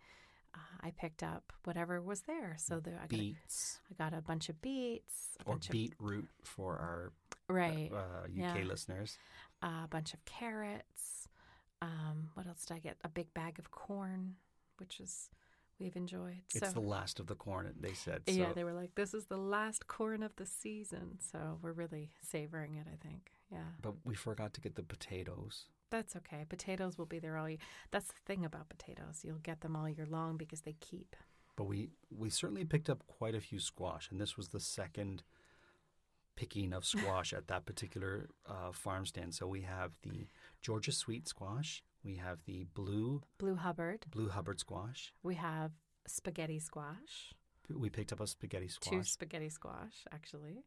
Uh, 0.55 0.59
I 0.81 0.91
picked 0.91 1.23
up 1.23 1.53
whatever 1.65 2.01
was 2.01 2.23
there. 2.23 2.57
So 2.59 2.81
there, 2.81 2.95
I 3.03 3.07
got, 3.07 3.13
a, 3.13 3.19
beets 3.19 3.79
I 3.91 4.03
got 4.03 4.17
a 4.17 4.23
bunch 4.23 4.49
of 4.49 4.61
beets, 4.63 5.37
or 5.45 5.55
bunch 5.55 5.71
beetroot 5.71 6.29
for 6.43 6.73
our 6.77 7.13
right, 7.49 7.91
uh, 7.93 8.25
UK 8.25 8.59
yeah. 8.59 8.65
listeners. 8.65 9.19
a 9.63 9.89
bunch 9.89 10.15
of 10.15 10.25
carrots. 10.25 11.29
Um, 11.81 12.31
what 12.35 12.47
else 12.47 12.65
did 12.65 12.77
I 12.77 12.81
get? 12.81 12.97
A 13.05 13.09
big 13.09 13.33
bag 13.35 13.59
of 13.59 13.71
corn, 13.71 14.35
which 14.79 15.01
is 15.01 15.31
we've 15.79 15.97
enjoyed. 15.97 16.43
It's 16.55 16.67
so 16.67 16.73
the 16.73 16.81
last 16.81 17.21
of 17.21 17.27
the 17.27 17.35
corn, 17.35 17.73
they 17.81 17.93
said. 17.93 18.23
So 18.29 18.35
yeah, 18.35 18.53
they 18.53 18.65
were 18.65 18.73
like, 18.73 18.95
"This 18.95 19.15
is 19.15 19.27
the 19.27 19.37
last 19.37 19.87
corn 19.87 20.23
of 20.23 20.35
the 20.37 20.47
season," 20.47 21.19
so 21.21 21.59
we're 21.63 21.73
really 21.73 22.11
savoring 22.23 22.75
it. 22.77 22.87
I 22.93 22.97
think. 23.07 23.31
Yeah. 23.51 23.59
But 23.81 23.95
we 24.05 24.15
forgot 24.15 24.55
to 24.55 24.61
get 24.61 24.75
the 24.75 24.83
potatoes. 24.83 25.67
That's 25.91 26.17
okay. 26.17 26.45
Potatoes 26.49 26.99
will 26.99 27.07
be 27.07 27.19
there 27.19 27.37
all 27.37 27.49
year. 27.49 27.59
That's 27.91 28.09
the 28.09 28.21
thing 28.27 28.45
about 28.45 28.69
potatoes. 28.69 29.21
You'll 29.23 29.39
get 29.39 29.61
them 29.63 29.75
all 29.77 29.89
year 29.89 30.07
long 30.09 30.37
because 30.37 30.63
they 30.63 30.75
keep. 30.81 31.17
But 31.57 31.65
we 31.65 31.91
we 32.11 32.31
certainly 32.31 32.65
picked 32.65 32.89
up 32.91 33.07
quite 33.07 33.35
a 33.35 33.41
few 33.41 33.59
squash, 33.59 34.11
and 34.11 34.21
this 34.21 34.37
was 34.37 34.49
the 34.49 34.61
second 34.61 35.23
picking 36.37 36.73
of 36.73 36.85
squash 36.85 37.33
at 37.37 37.49
that 37.49 37.67
particular 37.67 38.29
uh, 38.47 38.71
farm 38.73 39.07
stand. 39.07 39.35
So 39.35 39.47
we 39.47 39.63
have 39.63 39.99
the 40.03 40.29
Georgia 40.63 40.93
sweet 40.93 41.27
squash, 41.27 41.83
we 42.05 42.17
have 42.17 42.39
the 42.47 42.65
blue 42.75 43.23
Blue 43.39 43.57
Hubbard. 43.57 44.07
blue 44.11 44.29
Hubbard 44.29 44.61
squash. 44.61 45.13
We 45.23 45.35
have 45.35 45.73
spaghetti 46.07 46.59
squash. 46.59 47.35
We 47.69 47.91
picked 47.91 48.13
up 48.13 48.21
a 48.21 48.27
spaghetti 48.27 48.69
squash. 48.69 48.91
Two 48.91 49.03
spaghetti 49.03 49.49
squash, 49.51 50.05
actually. 50.13 50.65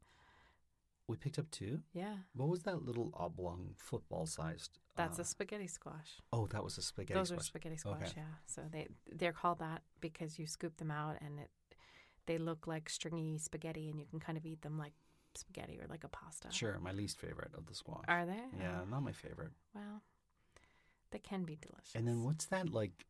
We 1.07 1.17
picked 1.17 1.39
up 1.39 1.49
two. 1.51 1.81
Yeah. 1.93 2.15
What 2.33 2.49
was 2.49 2.63
that 2.63 2.83
little 2.85 3.11
oblong 3.15 3.75
football 3.77 4.25
sized? 4.25 4.79
That's 4.95 5.19
uh, 5.19 5.23
a 5.23 5.25
spaghetti 5.25 5.67
squash. 5.67 6.19
oh, 6.31 6.47
that 6.47 6.63
was 6.63 6.77
a 6.77 6.81
spaghetti 6.81 7.19
Those 7.19 7.29
squash. 7.29 7.39
are 7.41 7.43
spaghetti 7.43 7.77
squash, 7.77 8.01
Okay. 8.01 8.11
yeah. 8.17 8.23
So 8.45 8.61
they 8.71 8.87
they're 9.11 9.33
called 9.33 9.59
that 9.59 9.81
because 9.99 10.37
you 10.39 10.45
scoop 10.47 10.77
them 10.77 10.91
out 10.91 11.17
and 11.21 11.39
it 11.39 11.49
they 12.27 12.37
look 12.37 12.67
like 12.67 12.89
stringy 12.89 13.37
spaghetti 13.37 13.89
and 13.89 13.99
you 13.99 14.05
can 14.05 14.19
kind 14.19 14.37
of 14.37 14.45
eat 14.45 14.61
them 14.61 14.77
like 14.77 14.93
spaghetti 15.35 15.79
or 15.81 15.87
like 15.87 16.03
a 16.03 16.09
pasta. 16.09 16.49
Sure, 16.51 16.77
my 16.79 16.91
least 16.91 17.17
favorite 17.17 17.51
of 17.57 17.65
the 17.65 17.73
squash. 17.75 18.05
Are 18.07 18.25
they? 18.25 18.39
Yeah, 18.59 18.81
Oh, 18.81 18.85
not 18.89 19.01
my 19.03 19.11
favorite. 19.11 19.51
well, 19.73 20.01
they 21.11 21.19
can 21.19 21.43
be 21.43 21.57
delicious. 21.59 21.95
And 21.95 22.07
then 22.07 22.23
what's 22.23 22.45
that 22.47 22.69
like? 22.71 23.05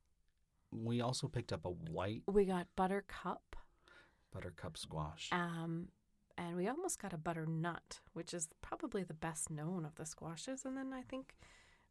We 0.72 1.02
also 1.02 1.28
picked 1.28 1.52
up 1.52 1.66
a 1.66 1.70
white 1.70 2.24
we 2.28 2.46
got 2.46 2.68
buttercup, 2.78 3.58
buttercup 4.32 4.78
squash. 4.78 5.28
um, 5.34 5.90
and 6.42 6.56
we 6.56 6.68
almost 6.68 7.00
got 7.00 7.14
a 7.14 7.18
butternut, 7.18 8.00
which 8.14 8.34
is 8.34 8.50
probably 8.62 9.04
the 9.04 9.14
best 9.14 9.52
known 9.52 9.86
of 9.86 9.96
the 9.96 10.06
squashes. 10.08 10.66
And 10.66 10.76
then 10.76 10.92
I 10.92 11.04
think 11.04 11.36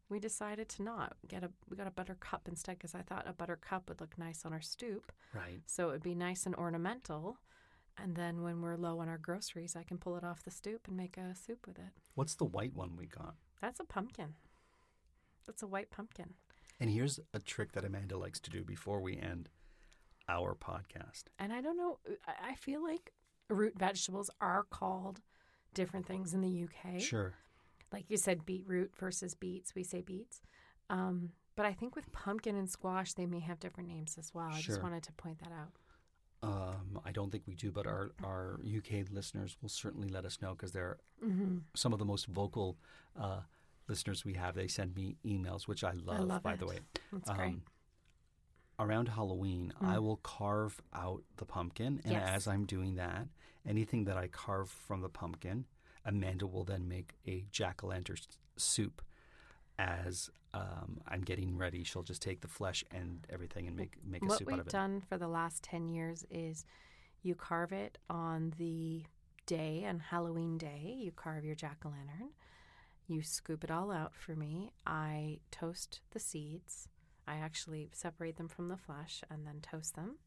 we 0.09 0.19
decided 0.19 0.67
to 0.69 0.83
not 0.83 1.15
get 1.25 1.41
a 1.43 1.51
we 1.69 1.77
got 1.77 1.87
a 1.87 1.91
buttercup 1.91 2.47
instead 2.49 2.77
because 2.77 2.93
I 2.93 3.01
thought 3.01 3.29
a 3.29 3.33
buttercup 3.33 3.87
would 3.87 4.01
look 4.01 4.17
nice 4.17 4.45
on 4.45 4.51
our 4.51 4.61
stoop. 4.61 5.13
right. 5.33 5.61
So 5.67 5.89
it 5.89 5.91
would 5.93 6.03
be 6.03 6.15
nice 6.15 6.45
and 6.45 6.53
ornamental. 6.55 7.37
And 7.97 8.15
then 8.15 8.41
when 8.41 8.61
we're 8.61 8.75
low 8.75 8.99
on 8.99 9.07
our 9.07 9.17
groceries, 9.17 9.75
I 9.75 9.83
can 9.83 9.97
pull 9.97 10.17
it 10.17 10.23
off 10.23 10.43
the 10.43 10.51
stoop 10.51 10.87
and 10.87 10.97
make 10.97 11.17
a 11.17 11.33
soup 11.35 11.65
with 11.65 11.77
it. 11.77 11.93
What's 12.15 12.35
the 12.35 12.45
white 12.45 12.73
one 12.75 12.95
we 12.97 13.05
got? 13.05 13.35
That's 13.61 13.79
a 13.79 13.85
pumpkin. 13.85 14.35
That's 15.45 15.63
a 15.63 15.67
white 15.67 15.91
pumpkin. 15.91 16.33
And 16.79 16.89
here's 16.89 17.19
a 17.33 17.39
trick 17.39 17.71
that 17.73 17.85
Amanda 17.85 18.17
likes 18.17 18.39
to 18.41 18.49
do 18.49 18.63
before 18.63 18.99
we 19.01 19.17
end 19.17 19.49
our 20.27 20.55
podcast. 20.55 21.25
And 21.39 21.53
I 21.53 21.61
don't 21.61 21.77
know, 21.77 21.99
I 22.27 22.51
I 22.51 22.55
feel 22.55 22.83
like 22.83 23.13
root 23.51 23.73
vegetables 23.77 24.29
are 24.39 24.63
called 24.69 25.21
different 25.73 26.05
things 26.05 26.33
in 26.33 26.41
the 26.41 26.63
UK. 26.65 26.99
Sure. 27.01 27.33
Like 27.91 28.05
you 28.09 28.17
said, 28.17 28.45
beetroot 28.45 28.91
versus 28.97 29.33
beets. 29.35 29.75
We 29.75 29.83
say 29.83 30.01
beets. 30.01 30.41
Um, 30.89 31.29
but 31.55 31.65
I 31.65 31.73
think 31.73 31.95
with 31.95 32.11
pumpkin 32.11 32.55
and 32.55 32.69
squash, 32.69 33.13
they 33.13 33.25
may 33.25 33.39
have 33.39 33.59
different 33.59 33.89
names 33.89 34.17
as 34.17 34.33
well. 34.33 34.47
I 34.51 34.59
Sure. 34.59 34.75
just 34.75 34.83
wanted 34.83 35.03
to 35.03 35.11
point 35.13 35.39
that 35.39 35.51
out. 35.51 35.71
Um, 36.43 36.99
I 37.05 37.11
don't 37.11 37.29
think 37.31 37.43
we 37.45 37.53
do, 37.53 37.71
but 37.71 37.85
our, 37.85 38.11
our 38.23 38.59
UK 38.65 39.05
listeners 39.11 39.57
will 39.61 39.69
certainly 39.69 40.07
let 40.09 40.25
us 40.25 40.41
know 40.41 40.51
because 40.51 40.71
they're 40.71 40.97
Mm-hmm. 41.23 41.57
some 41.75 41.93
of 41.93 41.99
the 41.99 42.05
most 42.05 42.25
vocal 42.25 42.77
uh, 43.19 43.41
listeners 43.87 44.25
we 44.25 44.33
have. 44.33 44.55
They 44.55 44.67
send 44.67 44.95
me 44.95 45.17
emails, 45.23 45.67
which 45.67 45.83
I 45.83 45.91
love, 45.91 46.21
love 46.27 46.41
by 46.41 46.53
it. 46.53 46.59
the 46.59 46.65
way. 46.65 46.79
That's 47.13 47.29
great. 47.29 47.59
Around 48.81 49.09
Halloween, 49.09 49.73
I 49.79 49.95
Mm. 49.97 50.03
will 50.03 50.17
carve 50.17 50.81
out 50.91 51.23
the 51.37 51.45
pumpkin, 51.45 52.01
and 52.03 52.13
Yes. 52.13 52.29
as 52.29 52.47
I'm 52.47 52.65
doing 52.65 52.95
that, 52.95 53.27
anything 53.65 54.05
that 54.05 54.17
I 54.17 54.27
carve 54.27 54.69
from 54.71 55.01
the 55.01 55.09
pumpkin, 55.09 55.65
Amanda 56.03 56.47
will 56.47 56.63
then 56.63 56.87
make 56.87 57.13
a 57.27 57.41
jack 57.51 57.83
o' 57.83 57.87
lantern 57.87 58.17
s- 58.17 58.37
soup. 58.57 59.01
As 59.77 60.29
um, 60.53 60.99
I'm 61.07 61.21
getting 61.21 61.57
ready, 61.57 61.83
she'll 61.85 62.03
just 62.03 62.21
take 62.21 62.41
the 62.41 62.47
flesh 62.49 62.83
and 62.91 63.25
everything 63.29 63.67
and 63.67 63.77
make 63.77 64.03
make 64.03 64.21
a 64.21 64.25
what 64.25 64.39
soup 64.39 64.49
out 64.49 64.53
of 64.55 64.55
it. 64.55 64.57
What 64.57 64.65
we've 64.65 64.71
done 64.71 65.01
for 65.01 65.17
the 65.17 65.29
last 65.29 65.63
10 65.63 65.87
years 65.87 66.25
is 66.29 66.65
you 67.21 67.35
carve 67.35 67.71
it 67.71 67.97
on 68.09 68.53
the 68.57 69.05
day 69.45 69.85
on 69.85 69.99
halloween 69.99 70.57
day 70.57 70.93
you 70.97 71.11
carve 71.11 71.43
your 71.45 71.55
jack-o'-lantern 71.55 72.29
you 73.07 73.21
scoop 73.23 73.63
it 73.63 73.71
all 73.71 73.91
out 73.91 74.13
for 74.15 74.35
me 74.35 74.71
i 74.85 75.39
toast 75.51 75.99
the 76.11 76.19
seeds 76.19 76.87
i 77.27 77.35
actually 77.35 77.89
separate 77.93 78.37
them 78.37 78.47
from 78.47 78.67
the 78.69 78.77
flesh 78.77 79.23
and 79.29 79.45
then 79.45 79.59
toast 79.61 79.95
them. 79.95 80.17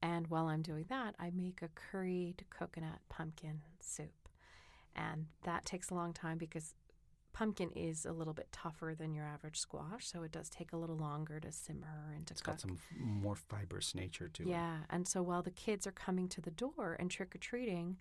And 0.00 0.26
while 0.28 0.46
i'm 0.46 0.62
doing 0.62 0.86
that 0.88 1.14
i 1.18 1.30
make 1.34 1.60
a 1.62 1.68
curried 1.68 2.44
coconut 2.50 3.00
pumpkin 3.08 3.60
soup. 3.80 4.28
And 4.94 5.26
that 5.44 5.64
takes 5.64 5.90
a 5.90 5.94
long 5.94 6.12
time 6.12 6.36
because 6.38 6.74
pumpkin 7.32 7.70
is 7.74 8.04
a 8.04 8.12
little 8.12 8.34
bit 8.34 8.48
tougher 8.52 8.94
than 8.98 9.14
your 9.14 9.24
average 9.24 9.58
squash 9.58 10.06
so 10.06 10.22
it 10.22 10.30
does 10.32 10.50
take 10.50 10.72
a 10.72 10.76
little 10.76 10.96
longer 10.98 11.40
to 11.40 11.50
simmer 11.50 12.12
and 12.14 12.26
to 12.26 12.32
It's 12.32 12.42
cook. 12.42 12.54
It's 12.54 12.62
got 12.64 12.68
some 12.68 12.78
f- 12.78 12.96
more 13.00 13.36
fibrous 13.36 13.94
nature 13.94 14.28
to 14.28 14.42
it. 14.42 14.48
yeah, 14.48 14.78
and 14.90 15.08
so 15.08 15.22
while 15.22 15.42
the 15.42 15.50
kids 15.50 15.86
are 15.86 15.92
coming 15.92 16.28
to 16.28 16.42
the 16.42 16.50
door 16.50 16.94
and 17.00 17.10
trick 17.10 17.34
or 17.34 17.38
treating, 17.38 17.96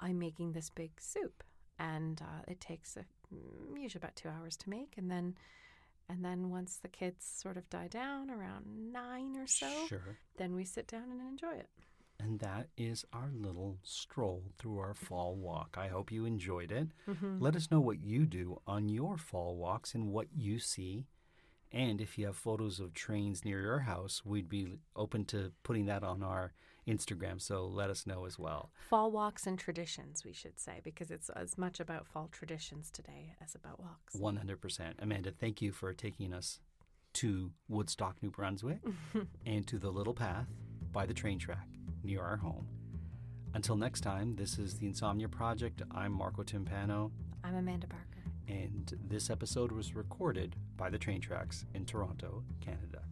I'm 0.00 0.18
making 0.18 0.52
this 0.52 0.70
big 0.70 0.92
soup, 0.98 1.44
and 1.78 2.22
uh, 2.22 2.42
it 2.48 2.58
takes 2.58 2.96
a, 2.96 3.00
mm, 3.34 3.78
usually 3.78 4.00
about 4.00 4.16
two 4.16 4.30
hours 4.30 4.56
to 4.56 4.70
make, 4.70 4.94
and 4.96 5.10
then 5.10 5.34
and 6.10 6.24
then 6.24 6.50
once 6.50 6.76
the 6.76 6.88
kids 6.88 7.24
sort 7.24 7.56
of 7.56 7.68
die 7.70 7.88
down 7.88 8.30
around 8.30 8.64
nine 8.92 9.36
or 9.36 9.46
so, 9.46 9.68
Sure. 9.86 10.18
then 10.36 10.54
we 10.54 10.64
sit 10.64 10.86
down 10.88 11.10
and 11.10 11.20
enjoy 11.20 11.54
it. 11.54 11.68
And 12.18 12.38
that 12.40 12.68
is 12.76 13.04
our 13.14 13.30
little 13.34 13.78
stroll 13.82 14.42
through 14.58 14.78
our 14.78 14.92
fall 14.94 15.36
walk. 15.36 15.76
I 15.78 15.88
hope 15.88 16.12
you 16.12 16.26
enjoyed 16.26 16.70
it. 16.70 16.88
Mm-hmm. 17.08 17.38
Let 17.40 17.56
us 17.56 17.70
know 17.70 17.80
what 17.80 18.02
you 18.02 18.26
do 18.26 18.60
on 18.66 18.88
your 18.90 19.16
fall 19.16 19.56
walks 19.56 19.94
and 19.94 20.08
what 20.12 20.26
you 20.36 20.58
see. 20.58 21.06
And 21.72 22.00
if 22.00 22.18
you 22.18 22.26
have 22.26 22.36
photos 22.36 22.80
of 22.80 22.92
trains 22.92 23.44
near 23.44 23.60
your 23.62 23.78
house, 23.80 24.22
we'd 24.24 24.48
be 24.48 24.80
open 24.96 25.24
to 25.26 25.52
putting 25.62 25.86
that 25.86 26.02
on 26.02 26.22
our 26.22 26.52
Instagram. 26.90 27.40
So 27.40 27.66
let 27.66 27.88
us 27.90 28.06
know 28.06 28.24
as 28.26 28.38
well. 28.38 28.70
Fall 28.88 29.10
walks 29.10 29.46
and 29.46 29.58
traditions, 29.58 30.24
we 30.24 30.32
should 30.32 30.58
say, 30.58 30.80
because 30.82 31.10
it's 31.10 31.28
as 31.30 31.56
much 31.56 31.78
about 31.80 32.06
fall 32.06 32.28
traditions 32.32 32.90
today 32.90 33.34
as 33.42 33.54
about 33.54 33.78
walks. 33.80 34.16
100%. 34.16 34.94
Amanda, 35.00 35.30
thank 35.30 35.62
you 35.62 35.70
for 35.72 35.92
taking 35.92 36.32
us 36.32 36.60
to 37.14 37.52
Woodstock, 37.68 38.16
New 38.22 38.30
Brunswick, 38.30 38.80
and 39.46 39.66
to 39.66 39.78
the 39.78 39.90
little 39.90 40.14
path 40.14 40.46
by 40.92 41.06
the 41.06 41.14
train 41.14 41.38
track 41.38 41.66
near 42.02 42.22
our 42.22 42.36
home. 42.36 42.66
Until 43.54 43.76
next 43.76 44.00
time, 44.02 44.36
this 44.36 44.58
is 44.58 44.78
the 44.78 44.86
Insomnia 44.86 45.28
Project. 45.28 45.82
I'm 45.90 46.12
Marco 46.12 46.42
Timpano, 46.42 47.10
I'm 47.42 47.56
Amanda 47.56 47.86
Barker. 47.88 48.04
and 48.46 48.92
this 49.08 49.28
episode 49.30 49.72
was 49.72 49.94
recorded 49.96 50.54
by 50.76 50.88
the 50.90 50.98
train 50.98 51.20
tracks 51.20 51.64
in 51.74 51.84
Toronto, 51.84 52.44
Canada. 52.60 53.02